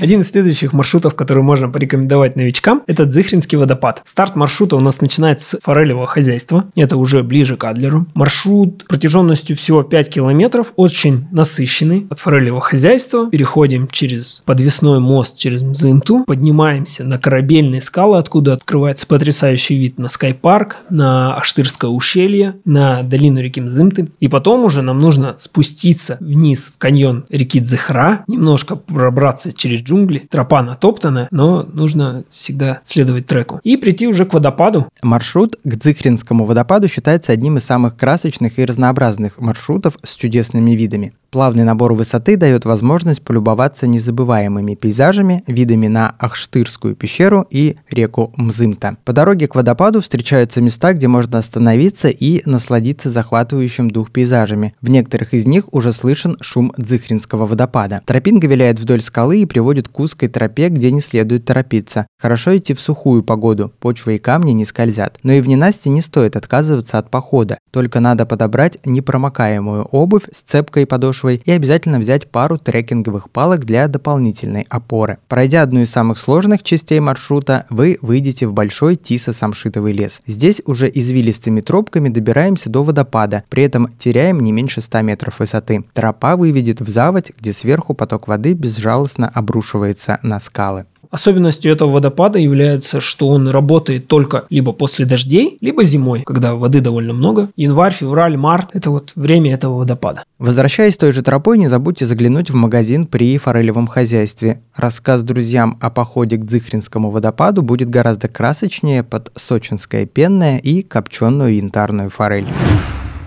Один 0.03 0.19
из 0.19 0.31
следующих 0.31 0.73
маршрутов, 0.73 1.15
который 1.15 1.43
можно 1.43 1.69
порекомендовать 1.69 2.35
новичкам, 2.35 2.83
это 2.87 3.05
Дзыхринский 3.05 3.57
водопад. 3.57 4.01
Старт 4.03 4.35
маршрута 4.35 4.75
у 4.75 4.81
нас 4.81 4.99
начинается 4.99 5.55
с 5.55 5.59
форелевого 5.61 6.07
хозяйства. 6.07 6.65
Это 6.75 6.97
уже 6.97 7.23
ближе 7.23 7.55
к 7.55 7.63
Адлеру. 7.63 8.05
Маршрут 8.13 8.85
протяженностью 8.89 9.55
всего 9.55 9.81
5 9.81 10.09
километров, 10.09 10.73
очень 10.75 11.27
насыщенный. 11.31 12.05
От 12.09 12.19
форелевого 12.19 12.59
хозяйства 12.59 13.29
переходим 13.29 13.87
через 13.87 14.43
подвесной 14.45 14.99
мост 14.99 15.37
через 15.37 15.61
Мзымту, 15.61 16.25
поднимаемся 16.27 17.05
на 17.05 17.17
корабельные 17.17 17.81
скалы, 17.81 18.17
откуда 18.17 18.51
открывается 18.51 19.07
потрясающий 19.07 19.77
вид 19.77 19.99
на 19.99 20.09
Скайпарк, 20.09 20.79
на 20.89 21.37
Аштырское 21.37 21.89
ущелье, 21.89 22.57
на 22.65 23.03
долину 23.03 23.39
реки 23.39 23.61
Мзымты. 23.61 24.09
И 24.19 24.27
потом 24.27 24.65
уже 24.65 24.81
нам 24.81 24.99
нужно 24.99 25.35
спуститься 25.37 26.17
вниз 26.19 26.73
в 26.75 26.77
каньон 26.77 27.23
реки 27.29 27.61
Дзыхра, 27.61 28.25
немножко 28.27 28.75
пробраться 28.75 29.53
через 29.53 29.79
джунгли. 29.93 30.27
Тропа 30.29 30.61
натоптанная, 30.63 31.27
но 31.31 31.63
нужно 31.63 32.23
всегда 32.29 32.81
следовать 32.83 33.25
треку. 33.25 33.59
И 33.63 33.77
прийти 33.77 34.07
уже 34.07 34.25
к 34.25 34.33
водопаду. 34.33 34.87
Маршрут 35.01 35.57
к 35.63 35.75
Дзыхринскому 35.75 36.45
водопаду 36.45 36.87
считается 36.87 37.31
одним 37.31 37.57
из 37.57 37.63
самых 37.63 37.95
красочных 37.95 38.59
и 38.59 38.65
разнообразных 38.65 39.39
маршрутов 39.39 39.97
с 40.03 40.15
чудесными 40.15 40.71
видами. 40.71 41.13
Плавный 41.33 41.63
набор 41.63 41.95
высоты 41.95 42.37
дает 42.37 42.63
возможность 42.63 43.23
полюбоваться 43.23 43.87
незабываемыми 43.87 44.75
пейзажами, 44.75 45.43
видами 45.47 45.87
на 45.87 46.13
Ахштырскую 46.19 46.95
пещеру 46.95 47.47
и 47.49 47.77
реку 47.89 48.31
Мзымта. 48.37 48.97
По 49.03 49.13
дороге 49.13 49.47
к 49.47 49.55
водопаду 49.55 50.03
встречаются 50.03 50.61
места, 50.61 50.93
где 50.93 51.07
можно 51.07 51.39
остановиться 51.39 52.09
и 52.09 52.47
насладиться 52.47 53.09
захватывающим 53.09 53.89
дух 53.89 54.11
пейзажами. 54.11 54.75
В 54.79 54.91
некоторых 54.91 55.33
из 55.33 55.47
них 55.47 55.73
уже 55.73 55.91
слышен 55.91 56.37
шум 56.39 56.71
Дзыхринского 56.77 57.47
водопада. 57.47 58.03
Тропинка 58.05 58.45
виляет 58.45 58.79
вдоль 58.79 59.01
скалы 59.01 59.41
и 59.41 59.47
приводит 59.47 59.87
к 59.87 59.99
узкой 59.99 60.27
тропе, 60.27 60.69
где 60.69 60.91
не 60.91 61.01
следует 61.01 61.45
торопиться. 61.45 62.05
Хорошо 62.19 62.55
идти 62.55 62.75
в 62.75 62.79
сухую 62.79 63.23
погоду, 63.23 63.73
почва 63.79 64.11
и 64.11 64.19
камни 64.19 64.51
не 64.51 64.65
скользят. 64.65 65.17
Но 65.23 65.31
и 65.31 65.41
в 65.41 65.47
ненастье 65.47 65.91
не 65.91 66.01
стоит 66.01 66.35
отказываться 66.35 66.99
от 66.99 67.09
похода, 67.09 67.57
только 67.71 67.99
надо 67.99 68.27
подобрать 68.27 68.77
непромокаемую 68.85 69.85
обувь 69.85 70.29
с 70.31 70.43
цепкой 70.43 70.85
подошвой 71.23 71.41
и 71.45 71.51
обязательно 71.51 71.99
взять 71.99 72.27
пару 72.27 72.57
трекинговых 72.57 73.29
палок 73.29 73.65
для 73.65 73.87
дополнительной 73.87 74.65
опоры. 74.69 75.17
Пройдя 75.27 75.61
одну 75.61 75.81
из 75.81 75.89
самых 75.89 76.19
сложных 76.19 76.63
частей 76.63 76.99
маршрута, 76.99 77.65
вы 77.69 77.97
выйдете 78.01 78.47
в 78.47 78.53
большой 78.53 78.95
тисо-самшитовый 78.95 79.93
лес. 79.93 80.21
Здесь 80.27 80.61
уже 80.65 80.89
извилистыми 80.93 81.61
тропками 81.61 82.09
добираемся 82.09 82.69
до 82.69 82.83
водопада, 82.83 83.43
при 83.49 83.63
этом 83.63 83.87
теряем 83.97 84.39
не 84.39 84.51
меньше 84.51 84.81
100 84.81 85.01
метров 85.01 85.39
высоты. 85.39 85.83
Тропа 85.93 86.35
выведет 86.35 86.81
в 86.81 86.89
заводь, 86.89 87.31
где 87.39 87.53
сверху 87.53 87.93
поток 87.93 88.27
воды 88.27 88.53
безжалостно 88.53 89.29
обрушивается 89.33 90.19
на 90.23 90.39
скалы. 90.39 90.85
Особенностью 91.13 91.71
этого 91.71 91.91
водопада 91.91 92.39
является, 92.39 92.99
что 92.99 93.27
он 93.27 93.47
работает 93.47 94.07
только 94.07 94.45
либо 94.49 94.71
после 94.71 95.05
дождей, 95.05 95.59
либо 95.61 95.83
зимой, 95.83 96.23
когда 96.23 96.55
воды 96.55 96.81
довольно 96.81 97.13
много. 97.13 97.49
Январь, 97.55 97.93
февраль, 97.93 98.35
март– 98.35 98.71
это 98.73 98.89
вот 98.89 99.11
время 99.13 99.53
этого 99.53 99.77
водопада. 99.77 100.23
Возвращаясь 100.39 100.97
той 100.97 101.11
же 101.11 101.21
тропой, 101.21 101.59
не 101.59 101.67
забудьте 101.67 102.07
заглянуть 102.07 102.49
в 102.49 102.55
магазин 102.55 103.05
при 103.05 103.37
форелевом 103.37 103.85
хозяйстве. 103.85 104.63
Рассказ 104.75 105.21
друзьям 105.21 105.77
о 105.81 105.91
походе 105.91 106.37
к 106.37 106.45
Дзыхринскому 106.45 107.11
водопаду 107.11 107.61
будет 107.61 107.91
гораздо 107.91 108.27
красочнее 108.27 109.03
под 109.03 109.31
сочинское 109.35 110.07
пенное 110.07 110.57
и 110.57 110.81
копченую 110.81 111.57
янтарную 111.57 112.09
форель. 112.09 112.47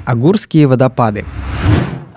Агурские 0.04 0.66
водопады. 0.66 1.24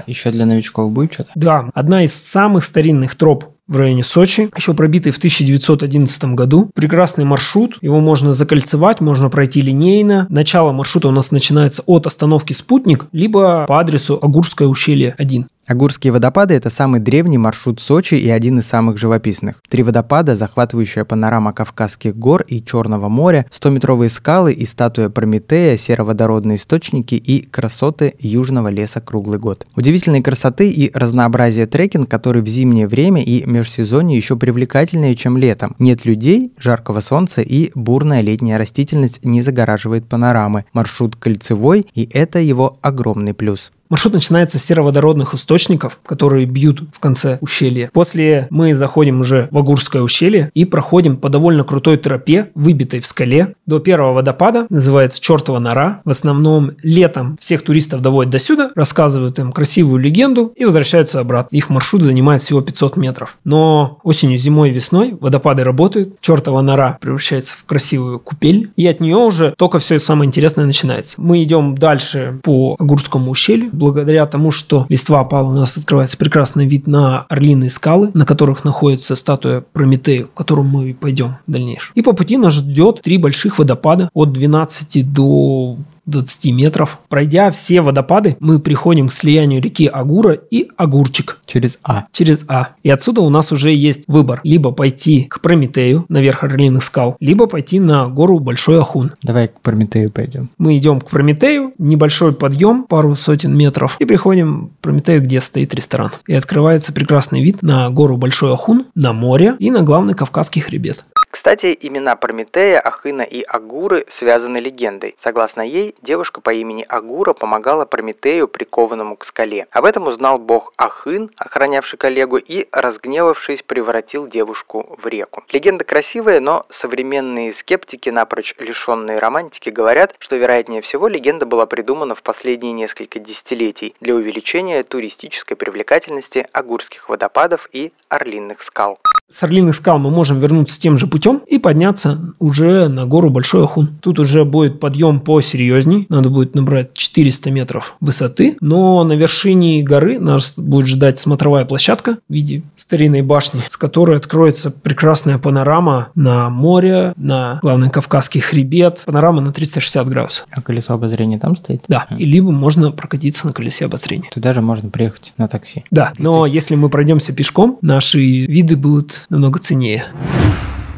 Еще 0.07 0.31
для 0.31 0.47
новичков 0.47 0.91
будет 0.91 1.13
что-то? 1.13 1.29
Да, 1.35 1.69
одна 1.75 2.03
из 2.03 2.15
самых 2.15 2.63
старинных 2.63 3.13
троп 3.13 3.45
в 3.69 3.77
районе 3.77 4.03
Сочи, 4.03 4.49
еще 4.57 4.73
пробитый 4.73 5.11
в 5.13 5.17
1911 5.17 6.25
году. 6.33 6.69
Прекрасный 6.75 7.23
маршрут, 7.23 7.77
его 7.81 8.01
можно 8.01 8.33
закольцевать, 8.33 8.99
можно 8.99 9.29
пройти 9.29 9.61
линейно. 9.61 10.27
Начало 10.29 10.73
маршрута 10.73 11.07
у 11.07 11.11
нас 11.11 11.31
начинается 11.31 11.83
от 11.85 12.07
остановки 12.07 12.51
«Спутник», 12.53 13.05
либо 13.13 13.65
по 13.67 13.79
адресу 13.79 14.19
Агурское 14.21 14.67
ущелье 14.67 15.15
1. 15.17 15.47
Агурские 15.69 16.11
водопады– 16.11 16.53
это 16.55 16.71
самый 16.71 16.99
древний 16.99 17.37
маршрут 17.37 17.79
Сочи 17.79 18.15
и 18.15 18.27
один 18.27 18.57
из 18.57 18.65
самых 18.65 18.97
живописных. 18.97 19.61
Три 19.69 19.83
водопада, 19.83 20.35
захватывающая 20.35 21.05
панорама 21.05 21.53
Кавказских 21.53 22.17
гор 22.17 22.41
и 22.41 22.59
Черного 22.59 23.07
моря, 23.07 23.45
100-метровые 23.51 24.09
скалы 24.09 24.51
и 24.51 24.65
статуя 24.65 25.09
Прометея, 25.09 25.77
сероводородные 25.77 26.57
источники 26.57 27.13
и 27.13 27.43
красоты 27.43 28.15
южного 28.17 28.69
леса 28.69 28.99
круглый 28.99 29.37
год. 29.37 29.67
Удивительной 29.75 30.23
красоты 30.23 30.71
и 30.71 30.89
разнообразие 30.91 31.67
трекинг, 31.67 32.09
который 32.09 32.41
в 32.41 32.47
зимнее 32.47 32.87
время 32.87 33.21
и 33.23 33.45
межсезонье 33.59 34.17
еще 34.17 34.35
привлекательнее, 34.35 35.15
чем 35.15 35.37
летом. 35.37 35.75
Нет 35.79 36.05
людей, 36.05 36.51
жаркого 36.57 37.01
солнца 37.01 37.41
и 37.41 37.71
бурная 37.75 38.21
летняя 38.21 38.57
растительность 38.57 39.23
не 39.23 39.41
загораживает 39.41 40.07
панорамы. 40.07 40.65
Маршрут 40.73 41.15
кольцевой, 41.15 41.87
и 41.93 42.09
это 42.11 42.39
его 42.39 42.77
огромный 42.81 43.33
плюс. 43.33 43.71
Маршрут 43.89 44.13
начинается 44.13 44.59
с 44.59 44.65
сероводородных 44.65 45.33
источников, 45.33 45.97
которые 46.05 46.45
бьют 46.45 46.83
в 46.93 46.99
конце 46.99 47.39
ущелья. 47.41 47.89
После 47.91 48.45
мы 48.51 48.75
заходим 48.75 49.21
уже 49.21 49.47
в 49.49 49.57
Агурское 49.57 50.03
ущелье 50.03 50.51
и 50.53 50.63
проходим 50.63 51.17
по 51.17 51.27
довольно 51.27 51.63
крутой 51.63 51.97
тропе, 51.97 52.51
выбитой 52.53 52.99
в 52.99 53.07
скале, 53.07 53.55
до 53.65 53.79
первого 53.79 54.13
водопада, 54.13 54.67
называется 54.69 55.19
Чертова 55.19 55.57
нора. 55.57 56.01
В 56.05 56.11
основном 56.11 56.73
летом 56.83 57.37
всех 57.39 57.63
туристов 57.63 58.01
доводят 58.01 58.31
до 58.31 58.37
сюда, 58.37 58.69
рассказывают 58.75 59.39
им 59.39 59.51
красивую 59.51 59.99
легенду 59.99 60.53
и 60.55 60.65
возвращаются 60.65 61.19
обратно. 61.19 61.55
Их 61.55 61.71
маршрут 61.71 62.03
занимает 62.03 62.43
всего 62.43 62.61
500 62.61 62.95
метров. 62.95 63.39
Но 63.43 63.97
осенью, 64.03 64.37
зимой, 64.37 64.69
весной 64.69 65.17
водопады 65.19 65.63
работают, 65.63 66.21
Чертова 66.21 66.61
нора 66.61 66.99
превращается 67.01 67.55
в 67.57 67.65
красивую 67.65 68.19
купель, 68.19 68.71
и 68.75 68.85
от 68.85 68.99
нее 68.99 69.17
уже 69.17 69.55
только 69.57 69.79
все 69.79 69.99
самое 69.99 70.27
интересное 70.27 70.65
начинается. 70.65 71.19
Мы 71.19 71.41
идем 71.41 71.73
дальше 71.73 72.39
по 72.43 72.75
Агурскому 72.77 73.31
ущелью, 73.31 73.78
благодаря 73.79 74.25
тому, 74.27 74.51
что 74.51 74.85
листва 74.89 75.21
опала, 75.21 75.49
у 75.49 75.53
нас 75.53 75.75
открывается 75.77 76.17
прекрасный 76.17 76.67
вид 76.67 76.85
на 76.85 77.21
орлиные 77.29 77.69
скалы, 77.69 78.11
на 78.13 78.25
которых 78.25 78.63
находится 78.63 79.15
статуя 79.15 79.63
Прометея, 79.73 80.25
к 80.25 80.33
которому 80.33 80.81
мы 80.81 80.93
пойдем 80.93 81.37
в 81.47 81.51
дальнейшем. 81.51 81.93
И 81.95 82.01
по 82.01 82.13
пути 82.13 82.37
нас 82.37 82.53
ждет 82.53 83.01
три 83.01 83.17
больших 83.17 83.57
водопада 83.57 84.09
от 84.13 84.31
12 84.33 85.11
до 85.11 85.77
20 86.09 86.53
метров. 86.53 86.99
Пройдя 87.09 87.51
все 87.51 87.81
водопады, 87.81 88.37
мы 88.39 88.59
приходим 88.59 89.07
к 89.07 89.13
слиянию 89.13 89.61
реки 89.61 89.87
Агура 89.87 90.33
и 90.33 90.67
Агурчик. 90.77 91.39
Через 91.45 91.77
А. 91.83 92.05
Через 92.11 92.45
А. 92.47 92.69
И 92.83 92.89
отсюда 92.89 93.21
у 93.21 93.29
нас 93.29 93.51
уже 93.51 93.71
есть 93.71 94.03
выбор. 94.07 94.41
Либо 94.43 94.71
пойти 94.71 95.23
к 95.23 95.41
Прометею, 95.41 96.05
наверх 96.09 96.43
Орлиных 96.43 96.83
скал, 96.83 97.15
либо 97.19 97.47
пойти 97.47 97.79
на 97.79 98.07
гору 98.07 98.39
Большой 98.39 98.79
Ахун. 98.79 99.11
Давай 99.23 99.47
к 99.47 99.61
Прометею 99.61 100.11
пойдем. 100.11 100.49
Мы 100.57 100.77
идем 100.77 101.01
к 101.01 101.09
Прометею, 101.09 101.73
небольшой 101.77 102.33
подъем, 102.33 102.83
пару 102.83 103.15
сотен 103.15 103.55
метров, 103.55 103.95
и 103.99 104.05
приходим 104.05 104.71
к 104.79 104.83
Прометею, 104.83 105.21
где 105.21 105.41
стоит 105.41 105.73
ресторан. 105.73 106.11
И 106.27 106.33
открывается 106.33 106.93
прекрасный 106.93 107.41
вид 107.43 107.61
на 107.61 107.89
гору 107.89 108.17
Большой 108.17 108.53
Ахун, 108.53 108.85
на 108.95 109.13
море 109.13 109.55
и 109.59 109.71
на 109.71 109.81
главный 109.81 110.13
Кавказский 110.13 110.61
хребет. 110.61 111.05
Кстати, 111.39 111.77
имена 111.79 112.17
Прометея, 112.17 112.81
Ахына 112.81 113.21
и 113.21 113.43
Агуры 113.43 114.05
связаны 114.09 114.57
легендой. 114.57 115.15
Согласно 115.19 115.61
ей, 115.61 115.95
девушка 116.01 116.41
по 116.41 116.49
имени 116.51 116.85
Агура 116.89 117.31
помогала 117.31 117.85
Прометею, 117.85 118.49
прикованному 118.49 119.15
к 119.15 119.23
скале. 119.23 119.65
Об 119.71 119.85
этом 119.85 120.07
узнал 120.07 120.37
бог 120.37 120.73
Ахын, 120.75 121.31
охранявший 121.37 121.97
коллегу, 121.97 122.35
и, 122.35 122.67
разгневавшись, 122.73 123.63
превратил 123.63 124.27
девушку 124.27 124.97
в 125.01 125.07
реку. 125.07 125.45
Легенда 125.53 125.85
красивая, 125.85 126.41
но 126.41 126.65
современные 126.69 127.53
скептики, 127.53 128.09
напрочь 128.09 128.53
лишенные 128.59 129.19
романтики, 129.19 129.69
говорят, 129.69 130.15
что, 130.19 130.35
вероятнее 130.35 130.81
всего, 130.81 131.07
легенда 131.07 131.45
была 131.45 131.65
придумана 131.67 132.15
в 132.15 132.21
последние 132.21 132.73
несколько 132.73 133.17
десятилетий 133.17 133.95
для 134.01 134.13
увеличения 134.13 134.83
туристической 134.83 135.55
привлекательности 135.55 136.49
Агурских 136.51 137.07
водопадов 137.07 137.69
и 137.71 137.93
Орлиных 138.09 138.61
скал. 138.61 138.99
С 139.31 139.43
Орлиных 139.43 139.75
скал 139.75 139.99
мы 139.99 140.09
можем 140.09 140.39
вернуться 140.39 140.79
тем 140.79 140.97
же 140.97 141.05
путем 141.05 141.43
и 141.47 141.59
подняться 141.59 142.19
уже 142.39 142.87
на 142.87 143.05
гору 143.05 143.29
Большой 143.29 143.63
Ахун. 143.63 143.99
Тут 144.01 144.19
уже 144.19 144.43
будет 144.43 144.79
подъем 144.79 145.19
посерьезней, 145.19 146.07
надо 146.09 146.31
будет 146.31 146.55
набрать 146.55 146.93
400 146.93 147.51
метров 147.51 147.95
высоты, 147.99 148.57
но 148.59 149.03
на 149.03 149.13
вершине 149.13 149.83
горы 149.83 150.19
нас 150.19 150.57
будет 150.57 150.87
ждать 150.87 151.19
смотровая 151.19 151.65
площадка 151.65 152.17
в 152.27 152.33
виде 152.33 152.63
старинной 152.75 153.21
башни, 153.21 153.61
с 153.67 153.77
которой 153.77 154.17
откроется 154.17 154.71
прекрасная 154.71 155.37
панорама 155.37 156.09
на 156.15 156.49
море, 156.49 157.13
на 157.15 157.59
главный 157.61 157.91
Кавказский 157.91 158.41
хребет, 158.41 159.03
панорама 159.05 159.41
на 159.41 159.53
360 159.53 160.09
градусов. 160.09 160.47
А 160.49 160.61
колесо 160.61 160.95
обозрения 160.95 161.37
там 161.37 161.55
стоит? 161.55 161.83
Да, 161.87 162.07
и 162.17 162.25
либо 162.25 162.51
можно 162.51 162.91
прокатиться 162.91 163.45
на 163.45 163.53
колесе 163.53 163.85
обозрения. 163.85 164.29
Туда 164.33 164.53
же 164.53 164.61
можно 164.61 164.89
приехать 164.89 165.33
на 165.37 165.47
такси. 165.47 165.85
Да, 165.91 166.13
но 166.17 166.47
если 166.47 166.73
мы 166.73 166.89
пройдемся 166.89 167.31
пешком, 167.31 167.77
наши 167.81 168.19
виды 168.19 168.75
будут 168.75 169.18
намного 169.29 169.59
ценнее. 169.59 170.05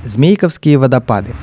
Змейковские 0.03 0.77
водопады. 0.77 1.35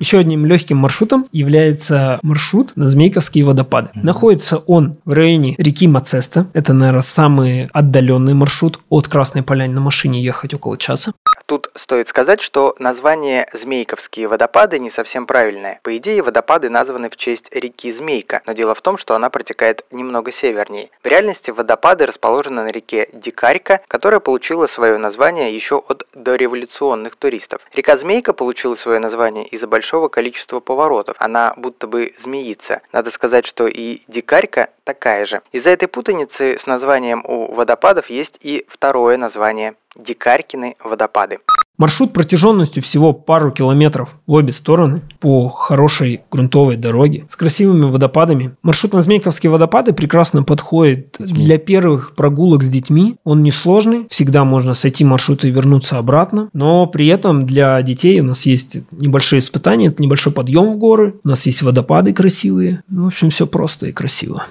Еще 0.00 0.18
одним 0.18 0.46
легким 0.46 0.76
маршрутом 0.76 1.26
является 1.32 2.20
маршрут 2.22 2.72
на 2.76 2.86
Змейковские 2.86 3.44
водопады. 3.44 3.88
Mm-hmm. 3.88 4.04
Находится 4.04 4.58
он 4.58 4.96
в 5.04 5.12
районе 5.12 5.56
реки 5.58 5.88
Мацеста. 5.88 6.46
Это, 6.52 6.72
наверное, 6.72 7.00
самый 7.02 7.66
отдаленный 7.72 8.34
маршрут. 8.34 8.78
От 8.90 9.08
Красной 9.08 9.42
Поляны 9.42 9.74
на 9.74 9.80
машине 9.80 10.22
ехать 10.22 10.54
около 10.54 10.78
часа. 10.78 11.12
Тут 11.48 11.70
стоит 11.76 12.10
сказать, 12.10 12.42
что 12.42 12.76
название 12.78 13.48
Змейковские 13.54 14.28
водопады 14.28 14.78
не 14.78 14.90
совсем 14.90 15.26
правильное. 15.26 15.80
По 15.82 15.96
идее, 15.96 16.22
водопады 16.22 16.68
названы 16.68 17.08
в 17.08 17.16
честь 17.16 17.48
реки 17.54 17.90
Змейка, 17.90 18.42
но 18.44 18.52
дело 18.52 18.74
в 18.74 18.82
том, 18.82 18.98
что 18.98 19.14
она 19.14 19.30
протекает 19.30 19.86
немного 19.90 20.30
севернее. 20.30 20.90
В 21.02 21.06
реальности 21.06 21.50
водопады 21.50 22.04
расположены 22.04 22.64
на 22.64 22.70
реке 22.70 23.08
Дикарька, 23.14 23.80
которая 23.88 24.20
получила 24.20 24.66
свое 24.66 24.98
название 24.98 25.54
еще 25.54 25.82
от 25.88 26.06
дореволюционных 26.12 27.16
туристов. 27.16 27.62
Река 27.72 27.96
Змейка 27.96 28.34
получила 28.34 28.74
свое 28.74 28.98
название 28.98 29.46
из-за 29.46 29.66
большого 29.66 30.08
количества 30.08 30.60
поворотов. 30.60 31.16
Она 31.18 31.54
будто 31.56 31.86
бы 31.86 32.14
змеится. 32.18 32.82
Надо 32.92 33.10
сказать, 33.10 33.46
что 33.46 33.66
и 33.66 34.02
Дикарька 34.06 34.68
такая 34.84 35.24
же. 35.24 35.40
Из-за 35.52 35.70
этой 35.70 35.88
путаницы 35.88 36.58
с 36.58 36.66
названием 36.66 37.24
у 37.26 37.54
водопадов 37.54 38.10
есть 38.10 38.38
и 38.42 38.66
второе 38.68 39.16
название 39.16 39.76
Дикарькины 39.98 40.76
водопады. 40.82 41.38
Маршрут 41.78 42.12
протяженностью 42.12 42.82
всего 42.82 43.12
пару 43.12 43.52
километров 43.52 44.16
в 44.26 44.32
обе 44.32 44.52
стороны 44.52 45.02
по 45.20 45.48
хорошей 45.48 46.22
грунтовой 46.28 46.76
дороге 46.76 47.26
с 47.30 47.36
красивыми 47.36 47.84
водопадами. 47.84 48.56
Маршрут 48.62 48.94
на 48.94 49.00
Змейковские 49.00 49.50
водопады 49.50 49.92
прекрасно 49.92 50.42
подходит 50.42 51.16
для 51.20 51.56
первых 51.56 52.16
прогулок 52.16 52.64
с 52.64 52.68
детьми. 52.68 53.16
Он 53.22 53.44
несложный, 53.44 54.08
всегда 54.10 54.44
можно 54.44 54.74
сойти 54.74 55.04
маршрут 55.04 55.44
и 55.44 55.50
вернуться 55.50 55.98
обратно. 55.98 56.48
Но 56.52 56.86
при 56.88 57.06
этом 57.06 57.46
для 57.46 57.80
детей 57.82 58.20
у 58.20 58.24
нас 58.24 58.44
есть 58.44 58.78
небольшие 58.90 59.38
испытания, 59.38 59.86
это 59.86 60.02
небольшой 60.02 60.32
подъем 60.32 60.72
в 60.72 60.78
горы, 60.78 61.14
у 61.22 61.28
нас 61.28 61.46
есть 61.46 61.62
водопады 61.62 62.12
красивые. 62.12 62.82
В 62.88 63.06
общем, 63.06 63.30
все 63.30 63.46
просто 63.46 63.86
и 63.86 63.92
красиво. 63.92 64.44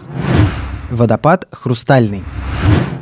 Водопад 0.90 1.48
хрустальный. 1.52 2.24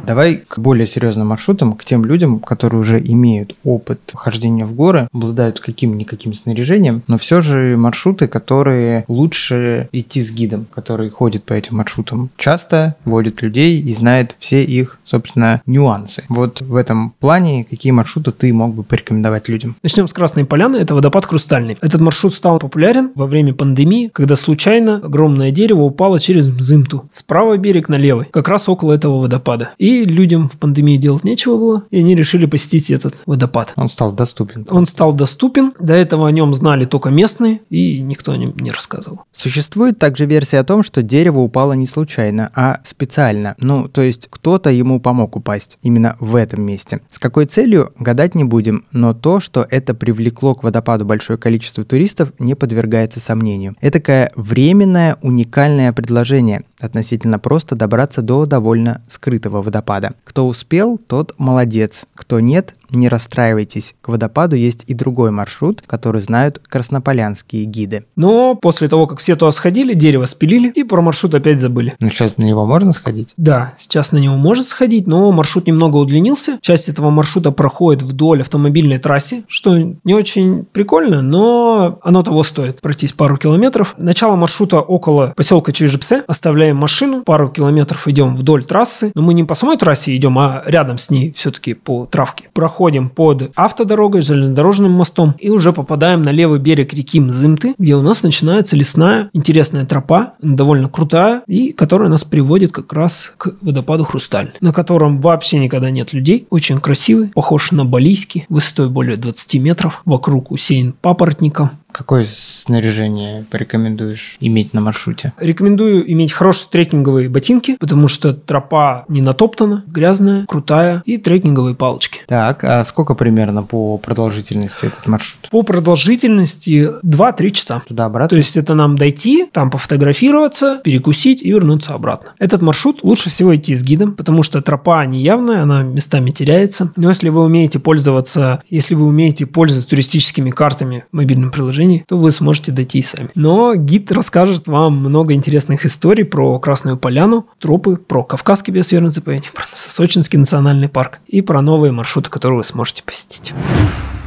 Давай 0.05 0.37
к 0.47 0.59
более 0.59 0.85
серьезным 0.85 1.27
маршрутам, 1.27 1.73
к 1.73 1.83
тем 1.83 2.05
людям, 2.05 2.39
которые 2.39 2.79
уже 2.79 2.99
имеют 2.99 3.55
опыт 3.63 3.99
хождения 4.13 4.65
в 4.65 4.73
горы, 4.73 5.07
обладают 5.11 5.59
каким-никаким 5.59 6.33
снаряжением, 6.33 7.01
но 7.07 7.17
все 7.17 7.41
же 7.41 7.75
маршруты, 7.77 8.27
которые 8.27 9.05
лучше 9.07 9.89
идти 9.91 10.23
с 10.23 10.31
гидом, 10.31 10.67
который 10.73 11.09
ходит 11.09 11.43
по 11.43 11.53
этим 11.53 11.77
маршрутам. 11.77 12.29
Часто 12.37 12.95
водит 13.03 13.41
людей 13.41 13.81
и 13.81 13.93
знает 13.93 14.35
все 14.39 14.63
их, 14.63 14.99
собственно, 15.03 15.61
нюансы. 15.65 16.23
Вот 16.29 16.61
в 16.61 16.75
этом 16.75 17.13
плане 17.19 17.65
какие 17.67 17.91
маршруты 17.91 18.31
ты 18.31 18.53
мог 18.53 18.75
бы 18.75 18.83
порекомендовать 18.83 19.49
людям? 19.49 19.75
Начнем 19.81 20.07
с 20.07 20.13
Красной 20.13 20.45
Поляны, 20.45 20.77
это 20.77 20.93
водопад 20.93 21.25
Хрустальный. 21.25 21.77
Этот 21.81 22.01
маршрут 22.01 22.33
стал 22.33 22.59
популярен 22.59 23.11
во 23.15 23.25
время 23.25 23.53
пандемии, 23.53 24.09
когда 24.13 24.35
случайно 24.35 24.97
огромное 24.97 25.51
дерево 25.51 25.81
упало 25.81 26.19
через 26.19 26.47
Мзымту 26.47 27.09
с 27.11 27.23
правого 27.23 27.57
берег 27.57 27.89
на 27.89 27.95
левый, 27.95 28.27
как 28.29 28.47
раз 28.47 28.69
около 28.69 28.93
этого 28.93 29.21
водопада. 29.21 29.71
И 29.77 29.94
людям 30.03 30.49
в 30.49 30.57
пандемии 30.57 30.97
делать 30.97 31.23
нечего 31.23 31.57
было, 31.57 31.83
и 31.91 31.99
они 31.99 32.15
решили 32.15 32.45
посетить 32.45 32.91
этот 32.91 33.15
водопад. 33.25 33.73
Он 33.75 33.89
стал 33.89 34.11
доступен. 34.11 34.65
Он 34.69 34.85
стал 34.85 35.13
доступен. 35.13 35.73
До 35.79 35.93
этого 35.93 36.27
о 36.27 36.31
нем 36.31 36.53
знали 36.53 36.85
только 36.85 37.09
местные, 37.09 37.61
и 37.69 37.99
никто 37.99 38.31
о 38.31 38.37
нем 38.37 38.55
не 38.57 38.71
рассказывал. 38.71 39.21
Существует 39.33 39.99
также 39.99 40.25
версия 40.25 40.59
о 40.59 40.63
том, 40.63 40.83
что 40.83 41.01
дерево 41.01 41.39
упало 41.39 41.73
не 41.73 41.87
случайно, 41.87 42.51
а 42.55 42.79
специально. 42.85 43.55
Ну, 43.59 43.87
то 43.87 44.01
есть 44.01 44.27
кто-то 44.29 44.69
ему 44.69 44.99
помог 44.99 45.35
упасть 45.35 45.77
именно 45.81 46.15
в 46.19 46.35
этом 46.35 46.63
месте. 46.63 47.01
С 47.09 47.19
какой 47.19 47.45
целью, 47.45 47.93
гадать 47.99 48.35
не 48.35 48.43
будем, 48.43 48.85
но 48.91 49.13
то, 49.13 49.39
что 49.39 49.65
это 49.69 49.93
привлекло 49.93 50.55
к 50.55 50.63
водопаду 50.63 51.05
большое 51.05 51.37
количество 51.37 51.83
туристов, 51.83 52.33
не 52.39 52.55
подвергается 52.55 53.19
сомнению. 53.19 53.75
Это 53.81 53.99
такое 54.05 54.31
временное 54.35 55.17
уникальное 55.21 55.91
предложение, 55.91 56.63
относительно 56.85 57.39
просто 57.39 57.75
добраться 57.75 58.21
до 58.21 58.45
довольно 58.45 59.01
скрытого 59.07 59.61
водопада. 59.61 60.13
Кто 60.23 60.47
успел, 60.47 60.97
тот 60.97 61.33
молодец. 61.37 62.05
Кто 62.15 62.39
нет, 62.39 62.75
не 62.91 63.09
расстраивайтесь, 63.09 63.95
к 64.01 64.09
водопаду 64.09 64.55
есть 64.55 64.83
и 64.87 64.93
другой 64.93 65.31
маршрут, 65.31 65.83
который 65.85 66.21
знают 66.21 66.59
краснополянские 66.67 67.65
гиды. 67.65 68.05
Но 68.15 68.55
после 68.55 68.87
того, 68.87 69.07
как 69.07 69.19
все 69.19 69.35
туда 69.35 69.51
сходили, 69.51 69.93
дерево 69.93 70.25
спилили 70.25 70.69
и 70.69 70.83
про 70.83 71.01
маршрут 71.01 71.35
опять 71.35 71.59
забыли. 71.59 71.95
Ну, 71.99 72.09
сейчас 72.09 72.37
на 72.37 72.43
него 72.43 72.65
можно 72.65 72.93
сходить? 72.93 73.33
Да, 73.37 73.73
сейчас 73.77 74.11
на 74.11 74.17
него 74.17 74.35
можно 74.35 74.63
сходить, 74.63 75.07
но 75.07 75.31
маршрут 75.31 75.67
немного 75.67 75.97
удлинился. 75.97 76.57
Часть 76.61 76.89
этого 76.89 77.09
маршрута 77.09 77.51
проходит 77.51 78.03
вдоль 78.03 78.41
автомобильной 78.41 78.97
трассы, 78.97 79.43
что 79.47 79.77
не 79.77 80.13
очень 80.13 80.65
прикольно, 80.71 81.21
но 81.21 81.99
оно 82.01 82.23
того 82.23 82.43
стоит 82.43 82.81
пройтись 82.81 83.13
пару 83.13 83.37
километров. 83.37 83.95
Начало 83.97 84.35
маршрута 84.35 84.79
около 84.79 85.33
поселка 85.35 85.71
Чижепсе. 85.71 86.23
Оставляем 86.27 86.74
машину, 86.75 87.23
пару 87.23 87.49
километров 87.49 88.07
идем 88.07 88.35
вдоль 88.35 88.63
трассы. 88.63 89.11
Но 89.15 89.21
мы 89.21 89.33
не 89.33 89.43
по 89.43 89.55
самой 89.55 89.77
трассе 89.77 90.15
идем, 90.15 90.37
а 90.39 90.63
рядом 90.65 90.97
с 90.97 91.09
ней 91.09 91.31
все-таки 91.35 91.73
по 91.73 92.05
травке. 92.05 92.49
Проходим 92.53 93.09
под 93.09 93.51
автодорогой, 93.55 94.21
железнодорожным 94.21 94.91
мостом 94.91 95.35
и 95.39 95.49
уже 95.49 95.73
попадаем 95.73 96.21
на 96.21 96.29
левый 96.29 96.59
берег 96.59 96.93
реки 96.93 97.19
Мзымты, 97.19 97.75
где 97.77 97.95
у 97.95 98.01
нас 98.01 98.23
начинается 98.23 98.75
лесная 98.75 99.29
интересная 99.33 99.85
тропа, 99.85 100.33
довольно 100.41 100.89
крутая, 100.89 101.43
и 101.47 101.71
которая 101.71 102.09
нас 102.09 102.23
приводит 102.23 102.71
как 102.71 102.93
раз 102.93 103.33
к 103.37 103.55
водопаду 103.61 104.03
Хрусталь, 104.03 104.53
на 104.61 104.73
котором 104.73 105.21
вообще 105.21 105.59
никогда 105.59 105.89
нет 105.89 106.13
людей, 106.13 106.47
очень 106.49 106.79
красивый, 106.79 107.29
похож 107.29 107.71
на 107.71 107.85
балийский, 107.85 108.45
высотой 108.49 108.89
более 108.89 109.17
20 109.17 109.55
метров, 109.55 110.01
вокруг 110.05 110.51
усеян 110.51 110.93
папоротником, 110.93 111.71
Какое 111.95 112.25
снаряжение 112.29 113.45
порекомендуешь 113.49 114.35
иметь 114.41 114.73
на 114.73 114.81
маршруте? 114.81 115.31
Рекомендую 115.39 116.11
иметь 116.11 116.33
хорошие 116.33 116.67
трекинговые 116.69 117.29
ботинки, 117.29 117.77
потому 117.79 118.09
что 118.09 118.33
тропа 118.33 119.05
не 119.07 119.21
натоптана, 119.21 119.85
грязная, 119.87 120.45
крутая, 120.45 121.01
и 121.05 121.17
трекинговые 121.17 121.73
палочки. 121.73 122.19
Так, 122.27 122.65
а 122.65 122.83
сколько 122.83 123.15
примерно 123.15 123.63
по 123.63 123.97
продолжительности 123.97 124.87
этот 124.87 125.07
маршрут? 125.07 125.47
По 125.49 125.61
продолжительности 125.61 126.89
2-3 127.01 127.49
часа. 127.51 127.81
Туда-обратно? 127.87 128.27
То 128.27 128.35
есть 128.35 128.57
это 128.57 128.73
нам 128.73 128.97
дойти, 128.97 129.45
там 129.53 129.69
пофотографироваться, 129.69 130.81
перекусить 130.83 131.41
и 131.41 131.49
вернуться 131.49 131.93
обратно. 131.93 132.33
Этот 132.39 132.61
маршрут 132.61 133.05
лучше 133.05 133.29
всего 133.29 133.55
идти 133.55 133.73
с 133.73 133.83
гидом, 133.83 134.15
потому 134.15 134.43
что 134.43 134.61
тропа 134.61 135.05
неявная, 135.05 135.61
она 135.61 135.83
местами 135.83 136.31
теряется. 136.31 136.91
Но 136.97 137.07
если 137.07 137.29
вы 137.29 137.41
умеете 137.41 137.79
пользоваться, 137.79 138.61
если 138.69 138.95
вы 138.95 139.05
умеете 139.05 139.45
пользоваться 139.45 139.89
туристическими 139.89 140.49
картами 140.49 141.05
в 141.13 141.15
мобильном 141.15 141.51
приложении, 141.51 141.84
приложений, 141.85 142.05
то 142.07 142.17
вы 142.17 142.31
сможете 142.31 142.71
дойти 142.71 143.01
сами. 143.01 143.29
Но 143.35 143.75
гид 143.75 144.11
расскажет 144.11 144.67
вам 144.67 144.97
много 144.97 145.33
интересных 145.33 145.85
историй 145.85 146.25
про 146.25 146.59
Красную 146.59 146.97
Поляну, 146.97 147.47
тропы, 147.59 147.97
про 147.97 148.23
Кавказский 148.23 148.73
биосферный 148.73 149.09
заповедник, 149.09 149.53
про 149.53 149.63
Сочинский 149.71 150.37
национальный 150.37 150.89
парк 150.89 151.19
и 151.27 151.41
про 151.41 151.61
новые 151.61 151.91
маршруты, 151.91 152.29
которые 152.29 152.57
вы 152.57 152.63
сможете 152.63 153.03
посетить. 153.03 153.53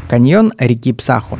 Каньон 0.09 0.53
реки 0.59 0.93
Псаху. 0.93 1.39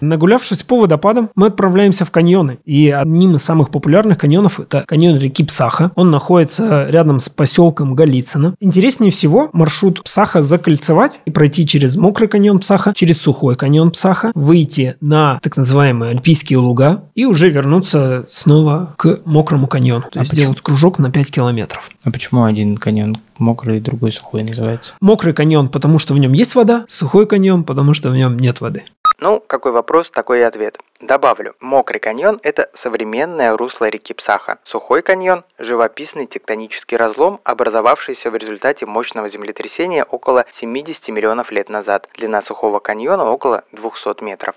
Нагулявшись 0.00 0.62
по 0.62 0.78
водопадам, 0.78 1.30
мы 1.34 1.48
отправляемся 1.48 2.04
в 2.04 2.10
каньоны. 2.10 2.58
И 2.64 2.90
одним 2.90 3.36
из 3.36 3.42
самых 3.42 3.70
популярных 3.70 4.18
каньонов 4.18 4.60
это 4.60 4.84
каньон 4.86 5.18
реки 5.18 5.44
Псаха. 5.44 5.90
Он 5.94 6.10
находится 6.10 6.86
рядом 6.88 7.20
с 7.20 7.28
поселком 7.28 7.94
Голицыно. 7.94 8.54
Интереснее 8.60 9.10
всего 9.10 9.50
маршрут 9.52 10.02
Псаха 10.02 10.42
закольцевать 10.42 11.20
и 11.24 11.30
пройти 11.30 11.66
через 11.66 11.96
мокрый 11.96 12.28
каньон 12.28 12.58
Псаха, 12.58 12.92
через 12.94 13.20
сухой 13.20 13.56
каньон 13.56 13.90
Псаха, 13.90 14.32
выйти 14.34 14.96
на 15.00 15.38
так 15.42 15.56
называемые 15.56 16.12
альпийские 16.12 16.58
луга 16.58 17.04
и 17.14 17.24
уже 17.24 17.50
вернуться 17.50 18.24
снова 18.28 18.94
к 18.96 19.20
мокрому 19.24 19.66
каньону. 19.66 20.04
То 20.10 20.20
а 20.20 20.22
есть 20.22 20.32
сделать 20.32 20.60
кружок 20.60 20.98
на 20.98 21.10
5 21.10 21.30
километров. 21.30 21.90
А 22.04 22.10
почему 22.10 22.44
один 22.44 22.76
каньон 22.76 23.18
мокрый, 23.38 23.80
другой 23.80 24.12
сухой 24.12 24.42
называется? 24.42 24.94
Мокрый 25.00 25.34
каньон, 25.34 25.68
потому 25.68 25.98
что 25.98 26.14
в 26.14 26.18
нем 26.18 26.32
есть 26.32 26.54
вода, 26.54 26.84
сухой 26.88 27.26
каньон, 27.26 27.64
потому 27.64 27.94
что 27.94 28.10
в 28.10 28.16
нем 28.16 28.38
нет 28.38 28.60
воды. 28.60 28.84
Ну, 29.20 29.40
какой 29.40 29.72
вопрос, 29.72 30.12
такой 30.12 30.38
и 30.38 30.42
ответ. 30.42 30.78
Добавлю, 31.00 31.56
мокрый 31.58 31.98
каньон– 31.98 32.38
это 32.44 32.70
современное 32.72 33.56
русло 33.56 33.88
реки 33.88 34.14
Псаха. 34.14 34.58
Сухой 34.62 35.02
каньон– 35.02 35.42
живописный 35.58 36.26
тектонический 36.26 36.96
разлом, 36.96 37.40
образовавшийся 37.42 38.30
в 38.30 38.36
результате 38.36 38.86
мощного 38.86 39.28
землетрясения 39.28 40.04
около 40.04 40.44
70 40.52 41.08
миллионов 41.08 41.50
лет 41.50 41.68
назад. 41.68 42.08
Длина 42.14 42.42
сухого 42.42 42.78
каньона 42.78 43.24
около 43.24 43.64
200 43.72 44.22
метров. 44.22 44.54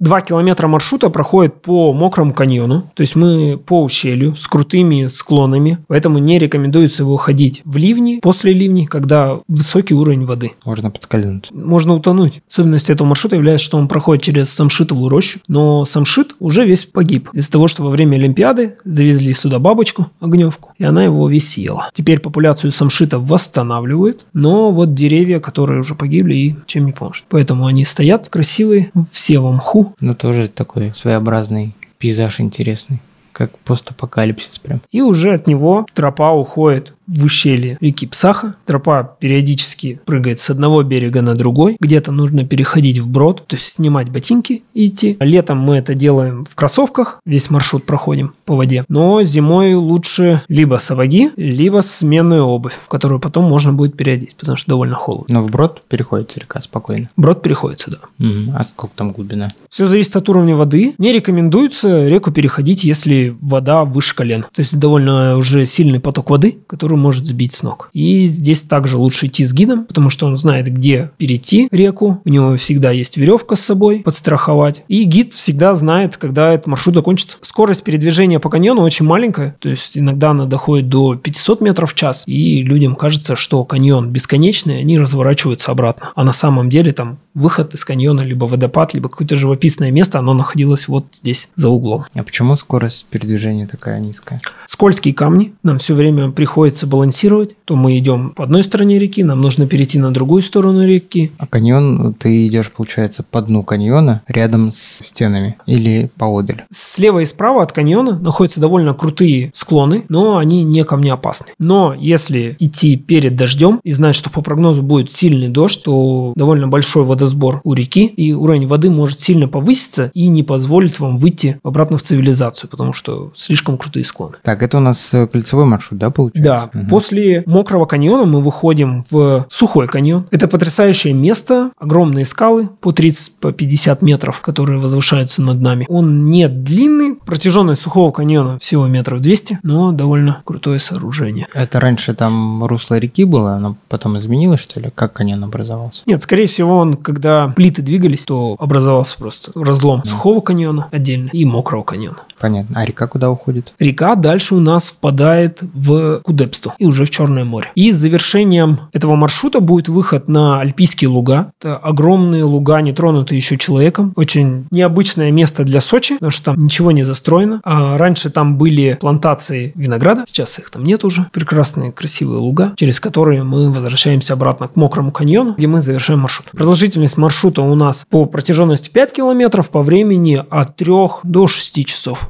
Два 0.00 0.22
километра 0.22 0.66
маршрута 0.66 1.10
проходит 1.10 1.60
по 1.60 1.92
мокрому 1.92 2.32
каньону, 2.32 2.90
то 2.94 3.02
есть 3.02 3.16
мы 3.16 3.58
по 3.58 3.82
ущелью 3.82 4.34
с 4.34 4.46
крутыми 4.46 5.08
склонами, 5.08 5.78
поэтому 5.88 6.16
не 6.16 6.38
рекомендуется 6.38 7.04
выходить 7.04 7.60
в 7.66 7.76
ливни, 7.76 8.18
после 8.22 8.54
ливней, 8.54 8.86
когда 8.86 9.40
высокий 9.46 9.92
уровень 9.92 10.24
воды. 10.24 10.52
Можно 10.64 10.90
подскользнуть. 10.90 11.50
Можно 11.52 11.96
утонуть. 11.96 12.40
Особенность 12.50 12.88
этого 12.88 13.08
маршрута 13.08 13.36
является, 13.36 13.66
что 13.66 13.76
он 13.76 13.88
проходит 13.88 14.24
через 14.24 14.48
Самшитовую 14.48 15.10
рощу, 15.10 15.40
но 15.48 15.84
Самшит 15.84 16.34
уже 16.40 16.64
весь 16.64 16.86
погиб 16.86 17.28
из-за 17.34 17.50
того, 17.50 17.68
что 17.68 17.82
во 17.82 17.90
время 17.90 18.16
Олимпиады 18.16 18.76
завезли 18.84 19.34
сюда 19.34 19.58
бабочку, 19.58 20.06
огневку, 20.18 20.72
и 20.78 20.84
она 20.84 21.04
его 21.04 21.28
весь 21.28 21.50
съела. 21.50 21.90
Теперь 21.92 22.20
популяцию 22.20 22.72
Самшита 22.72 23.18
восстанавливают, 23.18 24.24
но 24.32 24.72
вот 24.72 24.94
деревья, 24.94 25.40
которые 25.40 25.80
уже 25.80 25.94
погибли, 25.94 26.34
и 26.34 26.56
чем 26.64 26.86
не 26.86 26.92
поможет. 26.92 27.26
Поэтому 27.28 27.66
они 27.66 27.84
стоят 27.84 28.30
красивые, 28.30 28.92
все 29.12 29.40
в 29.40 29.52
мху, 29.52 29.89
ну, 30.00 30.14
тоже 30.14 30.48
такой 30.48 30.94
своеобразный 30.94 31.74
пейзаж 31.98 32.40
интересный. 32.40 33.00
Как 33.32 33.56
постапокалипсис 33.58 34.58
прям. 34.58 34.80
И 34.90 35.00
уже 35.00 35.34
от 35.34 35.46
него 35.46 35.86
тропа 35.94 36.32
уходит 36.32 36.94
в 37.10 37.24
ущелье 37.24 37.76
реки 37.80 38.06
Псаха. 38.06 38.54
Тропа 38.66 39.16
периодически 39.18 40.00
прыгает 40.04 40.38
с 40.38 40.50
одного 40.50 40.82
берега 40.82 41.22
на 41.22 41.34
другой. 41.34 41.76
Где-то 41.80 42.12
нужно 42.12 42.44
переходить 42.44 42.98
в 42.98 43.08
брод, 43.08 43.46
то 43.46 43.56
есть 43.56 43.74
снимать 43.74 44.10
ботинки 44.10 44.62
и 44.74 44.86
идти. 44.88 45.16
Летом 45.20 45.58
мы 45.58 45.76
это 45.76 45.94
делаем 45.94 46.46
в 46.48 46.54
кроссовках, 46.54 47.20
весь 47.24 47.50
маршрут 47.50 47.84
проходим 47.84 48.34
по 48.44 48.56
воде. 48.56 48.84
Но 48.88 49.22
зимой 49.22 49.74
лучше 49.74 50.42
либо 50.48 50.76
сапоги, 50.76 51.30
либо 51.36 51.80
сменную 51.82 52.44
обувь, 52.44 52.78
которую 52.88 53.20
потом 53.20 53.44
можно 53.44 53.72
будет 53.72 53.96
переодеть, 53.96 54.36
потому 54.36 54.56
что 54.56 54.70
довольно 54.70 54.94
холодно. 54.94 55.40
Но 55.40 55.42
в 55.42 55.50
брод 55.50 55.82
переходится 55.88 56.40
река 56.40 56.60
спокойно? 56.60 57.10
Брод 57.16 57.42
переходится, 57.42 57.90
да. 57.90 58.24
Угу. 58.24 58.52
А 58.54 58.64
сколько 58.64 58.94
там 58.96 59.12
глубина? 59.12 59.48
Все 59.68 59.86
зависит 59.86 60.14
от 60.16 60.28
уровня 60.28 60.54
воды. 60.54 60.94
Не 60.98 61.12
рекомендуется 61.12 62.06
реку 62.08 62.30
переходить, 62.30 62.84
если 62.84 63.36
вода 63.40 63.84
выше 63.84 64.14
колен. 64.14 64.42
То 64.52 64.60
есть 64.60 64.78
довольно 64.78 65.36
уже 65.36 65.66
сильный 65.66 66.00
поток 66.00 66.30
воды, 66.30 66.58
который 66.66 66.99
может 67.00 67.26
сбить 67.26 67.54
с 67.54 67.62
ног. 67.62 67.90
И 67.92 68.26
здесь 68.28 68.60
также 68.60 68.96
лучше 68.96 69.26
идти 69.26 69.44
с 69.44 69.52
гидом, 69.52 69.84
потому 69.84 70.10
что 70.10 70.26
он 70.26 70.36
знает, 70.36 70.66
где 70.66 71.10
перейти 71.16 71.68
реку. 71.70 72.20
У 72.24 72.28
него 72.28 72.56
всегда 72.56 72.90
есть 72.90 73.16
веревка 73.16 73.56
с 73.56 73.60
собой, 73.60 74.00
подстраховать. 74.00 74.84
И 74.88 75.04
гид 75.04 75.32
всегда 75.32 75.74
знает, 75.74 76.16
когда 76.16 76.52
этот 76.52 76.66
маршрут 76.66 76.94
закончится. 76.94 77.38
Скорость 77.40 77.82
передвижения 77.82 78.38
по 78.38 78.48
каньону 78.48 78.82
очень 78.82 79.06
маленькая, 79.06 79.56
то 79.58 79.68
есть 79.68 79.96
иногда 79.96 80.30
она 80.30 80.44
доходит 80.44 80.88
до 80.88 81.16
500 81.16 81.60
метров 81.60 81.92
в 81.92 81.94
час, 81.94 82.24
и 82.26 82.62
людям 82.62 82.94
кажется, 82.94 83.36
что 83.36 83.64
каньон 83.64 84.10
бесконечный, 84.10 84.80
они 84.80 84.98
разворачиваются 84.98 85.72
обратно. 85.72 86.12
А 86.14 86.24
на 86.24 86.32
самом 86.32 86.70
деле 86.70 86.92
там 86.92 87.18
выход 87.34 87.74
из 87.74 87.84
каньона, 87.84 88.22
либо 88.22 88.44
водопад, 88.44 88.94
либо 88.94 89.08
какое-то 89.08 89.36
живописное 89.36 89.90
место, 89.90 90.18
оно 90.18 90.34
находилось 90.34 90.88
вот 90.88 91.06
здесь, 91.14 91.48
за 91.54 91.68
углом. 91.68 92.04
А 92.14 92.22
почему 92.22 92.56
скорость 92.56 93.06
передвижения 93.10 93.66
такая 93.66 94.00
низкая? 94.00 94.40
Скользкие 94.66 95.14
камни, 95.14 95.54
нам 95.62 95.78
все 95.78 95.94
время 95.94 96.30
приходится 96.30 96.86
балансировать, 96.86 97.56
то 97.64 97.76
мы 97.76 97.98
идем 97.98 98.30
по 98.30 98.44
одной 98.44 98.64
стороне 98.64 98.98
реки, 98.98 99.22
нам 99.22 99.40
нужно 99.40 99.66
перейти 99.66 99.98
на 99.98 100.12
другую 100.12 100.42
сторону 100.42 100.86
реки. 100.86 101.32
А 101.38 101.46
каньон, 101.46 102.14
ты 102.14 102.46
идешь, 102.46 102.72
получается, 102.72 103.22
по 103.22 103.42
дну 103.42 103.62
каньона, 103.62 104.22
рядом 104.26 104.72
с 104.72 105.00
стенами 105.04 105.56
или 105.66 106.10
поодаль? 106.16 106.64
Слева 106.72 107.20
и 107.20 107.26
справа 107.26 107.62
от 107.62 107.72
каньона 107.72 108.18
находятся 108.18 108.60
довольно 108.60 108.94
крутые 108.94 109.50
склоны, 109.54 110.04
но 110.08 110.38
они 110.38 110.62
не 110.62 110.84
камнеопасны. 110.84 111.48
Но 111.58 111.94
если 111.98 112.56
идти 112.58 112.96
перед 112.96 113.36
дождем 113.36 113.80
и 113.82 113.92
знать, 113.92 114.16
что 114.16 114.30
по 114.30 114.42
прогнозу 114.42 114.82
будет 114.82 115.10
сильный 115.12 115.48
дождь, 115.48 115.82
то 115.84 116.32
довольно 116.36 116.68
большой 116.68 117.04
водосбор 117.20 117.60
у 117.64 117.74
реки, 117.74 118.06
и 118.06 118.32
уровень 118.32 118.66
воды 118.66 118.90
может 118.90 119.20
сильно 119.20 119.46
повыситься 119.46 120.10
и 120.14 120.28
не 120.28 120.42
позволит 120.42 120.98
вам 121.00 121.18
выйти 121.18 121.60
обратно 121.62 121.98
в 121.98 122.02
цивилизацию, 122.02 122.70
потому 122.70 122.92
что 122.92 123.30
слишком 123.36 123.76
крутые 123.76 124.04
склоны. 124.04 124.36
Так, 124.42 124.62
это 124.62 124.78
у 124.78 124.80
нас 124.80 125.10
э, 125.12 125.26
кольцевой 125.26 125.66
маршрут, 125.66 126.00
да, 126.00 126.10
получается? 126.10 126.70
Да. 126.72 126.80
Угу. 126.80 126.88
После 126.88 127.42
мокрого 127.46 127.84
каньона 127.84 128.24
мы 128.24 128.40
выходим 128.40 129.04
в 129.10 129.46
сухой 129.50 129.86
каньон. 129.86 130.26
Это 130.30 130.48
потрясающее 130.48 131.12
место, 131.12 131.72
огромные 131.78 132.24
скалы 132.24 132.70
по 132.80 132.90
30-50 132.90 133.96
по 133.96 134.04
метров, 134.04 134.40
которые 134.40 134.80
возвышаются 134.80 135.42
над 135.42 135.60
нами. 135.60 135.86
Он 135.88 136.28
не 136.28 136.48
длинный, 136.48 137.14
протяженность 137.14 137.82
сухого 137.82 138.12
каньона 138.12 138.58
всего 138.60 138.86
метров 138.86 139.20
200, 139.20 139.58
но 139.62 139.92
довольно 139.92 140.40
крутое 140.44 140.78
сооружение. 140.78 141.46
Это 141.52 141.80
раньше 141.80 142.14
там 142.14 142.64
русло 142.64 142.98
реки 142.98 143.24
было, 143.24 143.54
оно 143.54 143.76
потом 143.88 144.18
изменилось, 144.18 144.60
что 144.60 144.80
ли? 144.80 144.90
Как 144.94 145.12
каньон 145.12 145.44
образовался? 145.44 146.02
Нет, 146.06 146.22
скорее 146.22 146.46
всего, 146.46 146.78
он, 146.78 146.96
когда 147.12 147.48
плиты 147.48 147.82
двигались, 147.82 148.22
то 148.22 148.56
образовался 148.58 149.18
просто 149.18 149.52
разлом 149.54 150.04
сухого 150.04 150.40
каньона 150.40 150.88
отдельно 150.90 151.30
и 151.32 151.44
мокрого 151.44 151.82
каньона. 151.82 152.22
Понятно. 152.40 152.80
А 152.80 152.84
река 152.84 153.06
куда 153.06 153.30
уходит? 153.30 153.74
Река 153.78 154.14
дальше 154.14 154.54
у 154.54 154.60
нас 154.60 154.88
впадает 154.88 155.60
в 155.62 156.20
Кудепсту 156.20 156.72
и 156.78 156.86
уже 156.86 157.04
в 157.04 157.10
Черное 157.10 157.44
море. 157.44 157.68
И 157.74 157.92
завершением 157.92 158.80
этого 158.92 159.14
маршрута 159.14 159.60
будет 159.60 159.88
выход 159.88 160.26
на 160.28 160.60
Альпийские 160.60 161.10
луга. 161.10 161.52
Это 161.60 161.76
огромные 161.76 162.44
луга, 162.44 162.80
не 162.80 162.92
тронутые 162.92 163.36
еще 163.36 163.58
человеком. 163.58 164.14
Очень 164.16 164.66
необычное 164.70 165.30
место 165.30 165.64
для 165.64 165.80
Сочи, 165.80 166.14
потому 166.14 166.30
что 166.30 166.44
там 166.46 166.64
ничего 166.64 166.92
не 166.92 167.02
застроено. 167.02 167.60
А 167.62 167.98
раньше 167.98 168.30
там 168.30 168.56
были 168.56 168.96
плантации 168.98 169.72
винограда, 169.74 170.24
сейчас 170.26 170.58
их 170.58 170.70
там 170.70 170.82
нет 170.82 171.04
уже. 171.04 171.26
Прекрасные, 171.32 171.92
красивые 171.92 172.38
луга, 172.38 172.72
через 172.76 173.00
которые 173.00 173.44
мы 173.44 173.70
возвращаемся 173.70 174.32
обратно 174.32 174.68
к 174.68 174.76
Мокрому 174.76 175.12
каньону, 175.12 175.54
где 175.54 175.66
мы 175.66 175.82
завершаем 175.82 176.20
маршрут. 176.20 176.50
Продолжительность 176.52 177.18
маршрута 177.18 177.60
у 177.60 177.74
нас 177.74 178.06
по 178.08 178.24
протяженности 178.24 178.88
5 178.88 179.12
километров, 179.12 179.68
по 179.68 179.82
времени 179.82 180.42
от 180.48 180.76
3 180.76 180.92
до 181.24 181.46
6 181.46 181.84
часов. 181.84 182.29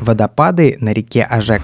Водопады 0.00 0.76
на 0.80 0.92
реке 0.92 1.22
Ажек. 1.22 1.62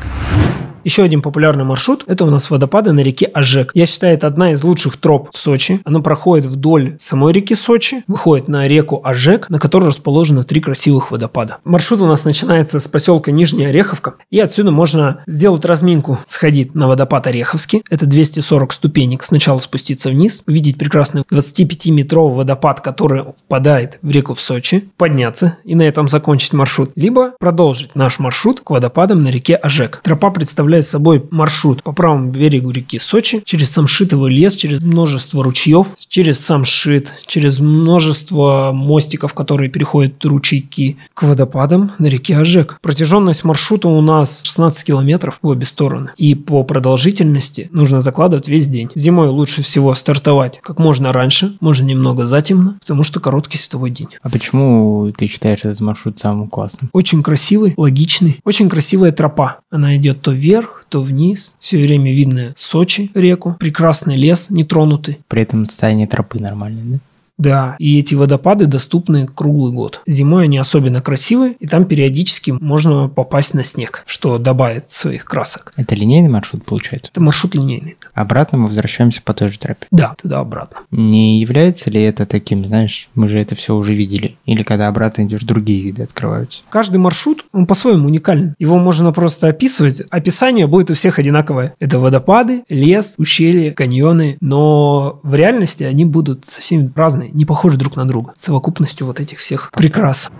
Еще 0.82 1.02
один 1.02 1.20
популярный 1.20 1.64
маршрут– 1.64 2.04
это 2.06 2.24
у 2.24 2.30
нас 2.30 2.48
водопады 2.50 2.92
на 2.92 3.00
реке 3.00 3.26
Ажек. 3.26 3.70
Я 3.74 3.86
считаю, 3.86 4.14
это 4.14 4.26
одна 4.26 4.52
из 4.52 4.64
лучших 4.64 4.96
троп 4.96 5.28
в 5.32 5.36
Сочи. 5.36 5.80
Она 5.84 6.00
проходит 6.00 6.46
вдоль 6.46 6.96
самой 6.98 7.34
реки 7.34 7.54
Сочи, 7.54 8.02
выходит 8.06 8.48
на 8.48 8.66
реку 8.66 9.02
Ажек, 9.04 9.50
на 9.50 9.58
которой 9.58 9.88
расположено 9.88 10.42
три 10.42 10.60
красивых 10.60 11.10
водопада. 11.10 11.58
Маршрут 11.64 12.00
у 12.00 12.06
нас 12.06 12.24
начинается 12.24 12.80
с 12.80 12.88
поселка 12.88 13.30
Нижняя 13.30 13.68
Ореховка, 13.68 14.14
и 14.30 14.40
отсюда 14.40 14.70
можно 14.70 15.22
сделать 15.26 15.66
разминку, 15.66 16.18
сходить 16.26 16.74
на 16.74 16.88
водопад 16.88 17.26
Ореховский. 17.26 17.82
Это 17.90 18.06
240 18.06 18.72
ступенек. 18.72 19.22
Сначала 19.22 19.58
спуститься 19.58 20.08
вниз, 20.08 20.42
увидеть 20.46 20.78
прекрасный 20.78 21.22
25-метровый 21.30 22.36
водопад, 22.36 22.80
который 22.80 23.24
впадает 23.44 23.98
в 24.00 24.10
реку 24.10 24.34
в 24.34 24.40
Сочи, 24.40 24.88
подняться 24.96 25.58
и 25.64 25.74
на 25.74 25.82
этом 25.82 26.08
закончить 26.08 26.54
маршрут. 26.54 26.92
Либо 26.96 27.34
продолжить 27.38 27.94
наш 27.94 28.18
маршрут 28.18 28.60
к 28.60 28.70
водопадам 28.70 29.22
на 29.22 29.28
реке 29.28 29.56
Ажек. 29.56 30.00
Тропа 30.02 30.30
представляет 30.30 30.69
представляет 30.70 30.86
собой 30.86 31.24
маршрут 31.30 31.82
по 31.82 31.92
правому 31.92 32.30
берегу 32.30 32.70
реки 32.70 32.98
Сочи, 33.00 33.42
через 33.44 33.70
Самшитовый 33.70 34.32
лес, 34.32 34.54
через 34.54 34.82
множество 34.82 35.42
ручьев, 35.42 35.88
через 36.08 36.38
Самшит, 36.38 37.12
через 37.26 37.58
множество 37.58 38.70
мостиков, 38.72 39.34
которые 39.34 39.68
переходят 39.68 40.24
ручейки 40.24 40.96
к 41.14 41.24
водопадам 41.24 41.90
на 41.98 42.06
реке 42.06 42.36
Ажек. 42.36 42.78
Протяженность 42.82 43.42
маршрута 43.42 43.88
у 43.88 44.00
нас 44.00 44.42
16 44.44 44.84
километров 44.84 45.38
в 45.42 45.48
обе 45.48 45.66
стороны. 45.66 46.10
И 46.16 46.36
по 46.36 46.62
продолжительности 46.62 47.68
нужно 47.72 48.00
закладывать 48.00 48.46
весь 48.46 48.68
день. 48.68 48.90
Зимой 48.94 49.28
лучше 49.28 49.62
всего 49.62 49.94
стартовать 49.94 50.60
как 50.62 50.78
можно 50.78 51.12
раньше, 51.12 51.56
можно 51.60 51.84
немного 51.84 52.26
затемно, 52.26 52.78
потому 52.80 53.02
что 53.02 53.18
короткий 53.18 53.58
световой 53.58 53.90
день. 53.90 54.08
А 54.22 54.28
почему 54.28 55.10
ты 55.16 55.26
считаешь 55.26 55.60
этот 55.60 55.80
маршрут 55.80 56.20
самым 56.20 56.48
классным? 56.48 56.90
Очень 56.92 57.24
красивый, 57.24 57.74
логичный, 57.76 58.40
очень 58.44 58.68
красивая 58.68 59.10
тропа. 59.10 59.58
Она 59.70 59.96
идет 59.96 60.20
то 60.22 60.30
вверх, 60.30 60.59
вверх, 60.60 60.84
то 60.88 61.02
вниз. 61.02 61.54
Все 61.58 61.78
время 61.78 62.12
видно 62.12 62.52
Сочи, 62.56 63.10
реку, 63.14 63.56
прекрасный 63.58 64.16
лес, 64.16 64.50
нетронутый. 64.50 65.20
При 65.28 65.42
этом 65.42 65.66
состояние 65.66 66.06
тропы 66.06 66.40
нормальное, 66.40 66.84
да? 66.84 66.98
Да, 67.40 67.74
и 67.78 67.98
эти 67.98 68.14
водопады 68.14 68.66
доступны 68.66 69.26
круглый 69.26 69.72
год. 69.72 70.02
Зимой 70.06 70.44
они 70.44 70.58
особенно 70.58 71.00
красивые, 71.00 71.54
и 71.58 71.66
там 71.66 71.86
периодически 71.86 72.50
можно 72.50 73.08
попасть 73.08 73.54
на 73.54 73.64
снег, 73.64 74.02
что 74.06 74.36
добавит 74.36 74.92
своих 74.92 75.24
красок. 75.24 75.72
Это 75.76 75.94
линейный 75.94 76.28
маршрут 76.28 76.66
получается? 76.66 77.10
Это 77.10 77.22
маршрут 77.22 77.54
линейный. 77.54 77.96
Обратно 78.12 78.58
мы 78.58 78.68
возвращаемся 78.68 79.22
по 79.22 79.32
той 79.32 79.48
же 79.48 79.58
тропе? 79.58 79.86
Да, 79.90 80.14
туда 80.20 80.40
обратно. 80.40 80.80
Не 80.90 81.40
является 81.40 81.90
ли 81.90 82.02
это 82.02 82.26
таким, 82.26 82.66
знаешь, 82.66 83.08
мы 83.14 83.26
же 83.26 83.40
это 83.40 83.54
все 83.54 83.74
уже 83.74 83.94
видели? 83.94 84.36
Или 84.44 84.62
когда 84.62 84.88
обратно 84.88 85.22
идешь, 85.22 85.42
другие 85.42 85.82
виды 85.82 86.02
открываются? 86.02 86.60
Каждый 86.68 86.98
маршрут, 86.98 87.46
он 87.52 87.66
по-своему 87.66 88.06
уникален. 88.08 88.54
Его 88.58 88.78
можно 88.78 89.12
просто 89.12 89.48
описывать. 89.48 90.02
Описание 90.10 90.66
будет 90.66 90.90
у 90.90 90.94
всех 90.94 91.18
одинаковое. 91.18 91.74
Это 91.80 91.98
водопады, 91.98 92.64
лес, 92.68 93.14
ущелья, 93.16 93.72
каньоны. 93.72 94.36
Но 94.42 95.20
в 95.22 95.34
реальности 95.34 95.84
они 95.84 96.04
будут 96.04 96.44
совсем 96.46 96.92
разные 96.94 97.29
не 97.32 97.44
похожи 97.44 97.76
друг 97.76 97.96
на 97.96 98.06
друга 98.06 98.32
совокупностью 98.36 99.06
вот 99.06 99.20
этих 99.20 99.38
всех 99.38 99.70
прекрас. 99.72 100.30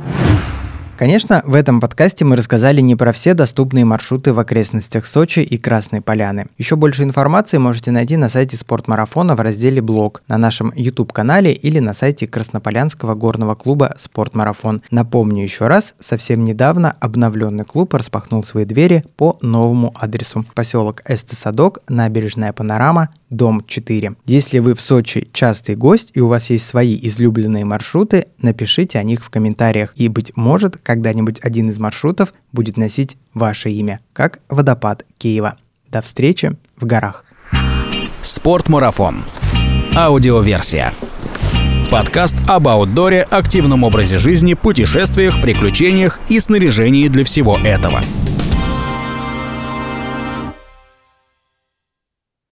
Конечно, 1.01 1.43
в 1.47 1.55
этом 1.55 1.81
подкасте 1.81 2.27
мы 2.27 2.37
рассказали 2.37 2.83
не 2.83 2.95
про 2.95 3.15
все 3.15 3.33
доступные 3.33 3.87
маршруты 3.87 4.35
в 4.35 4.39
окрестностях 4.39 5.07
Сочи 5.07 5.39
и 5.41 5.57
Красной 5.57 6.03
Поляны. 6.03 6.49
Еще 6.59 6.77
больше 6.77 7.05
информации 7.05 7.57
можете 7.57 7.91
найти 7.91 8.19
на 8.19 8.29
сайте 8.29 8.59
спортмарафона 8.59 9.35
в 9.35 9.41
разделе 9.41 9.81
«Блог», 9.81 10.23
на 10.29 10.37
нашем 10.37 10.75
YouTube-канале 10.77 11.55
или 11.55 11.79
на 11.79 11.95
сайте 11.95 12.27
Краснополянского 12.27 13.15
горного 13.15 13.55
клуба 13.55 13.95
«Спортмарафон». 13.99 14.83
Напомню 14.91 15.43
еще 15.43 15.69
раз, 15.69 15.95
совсем 15.99 16.45
недавно 16.45 16.95
обновленный 17.01 17.65
клуб 17.65 17.95
распахнул 17.95 18.45
свои 18.45 18.67
двери 18.67 19.03
по 19.17 19.39
новому 19.41 19.95
адресу. 19.99 20.45
Поселок 20.55 21.01
Эстесадок, 21.09 21.79
набережная 21.89 22.53
Панорама, 22.53 23.09
дом 23.31 23.65
4. 23.67 24.17
Если 24.27 24.59
вы 24.59 24.75
в 24.75 24.81
Сочи 24.81 25.31
частый 25.33 25.77
гость 25.77 26.11
и 26.15 26.21
у 26.21 26.27
вас 26.27 26.51
есть 26.51 26.67
свои 26.67 26.99
излюбленные 27.01 27.65
маршруты, 27.65 28.27
напишите 28.43 28.99
о 28.99 29.03
них 29.03 29.25
в 29.25 29.31
комментариях. 29.31 29.93
И, 29.95 30.09
быть 30.09 30.37
может, 30.37 30.77
когда-нибудь 30.91 31.39
один 31.41 31.71
из 31.71 31.79
маршрутов 31.79 32.35
будет 32.51 32.77
носить 32.77 33.17
ваше 33.33 33.71
имя, 33.71 34.01
как 34.13 34.41
водопад 34.49 35.05
Киева. 35.19 35.57
До 35.89 36.03
встречи 36.03 36.57
в 36.77 36.85
горах. 36.85 37.25
Спортмарафон. 38.23 39.19
Аудиоверсия. 39.95 40.93
Подкаст 41.93 42.37
об 42.49 42.67
аутдоре, 42.67 43.23
активном 43.23 43.85
образе 43.85 44.19
жизни, 44.19 44.55
путешествиях, 44.55 45.41
приключениях 45.41 46.19
и 46.29 46.41
снаряжении 46.41 47.07
для 47.07 47.23
всего 47.23 47.57
этого– 47.57 48.03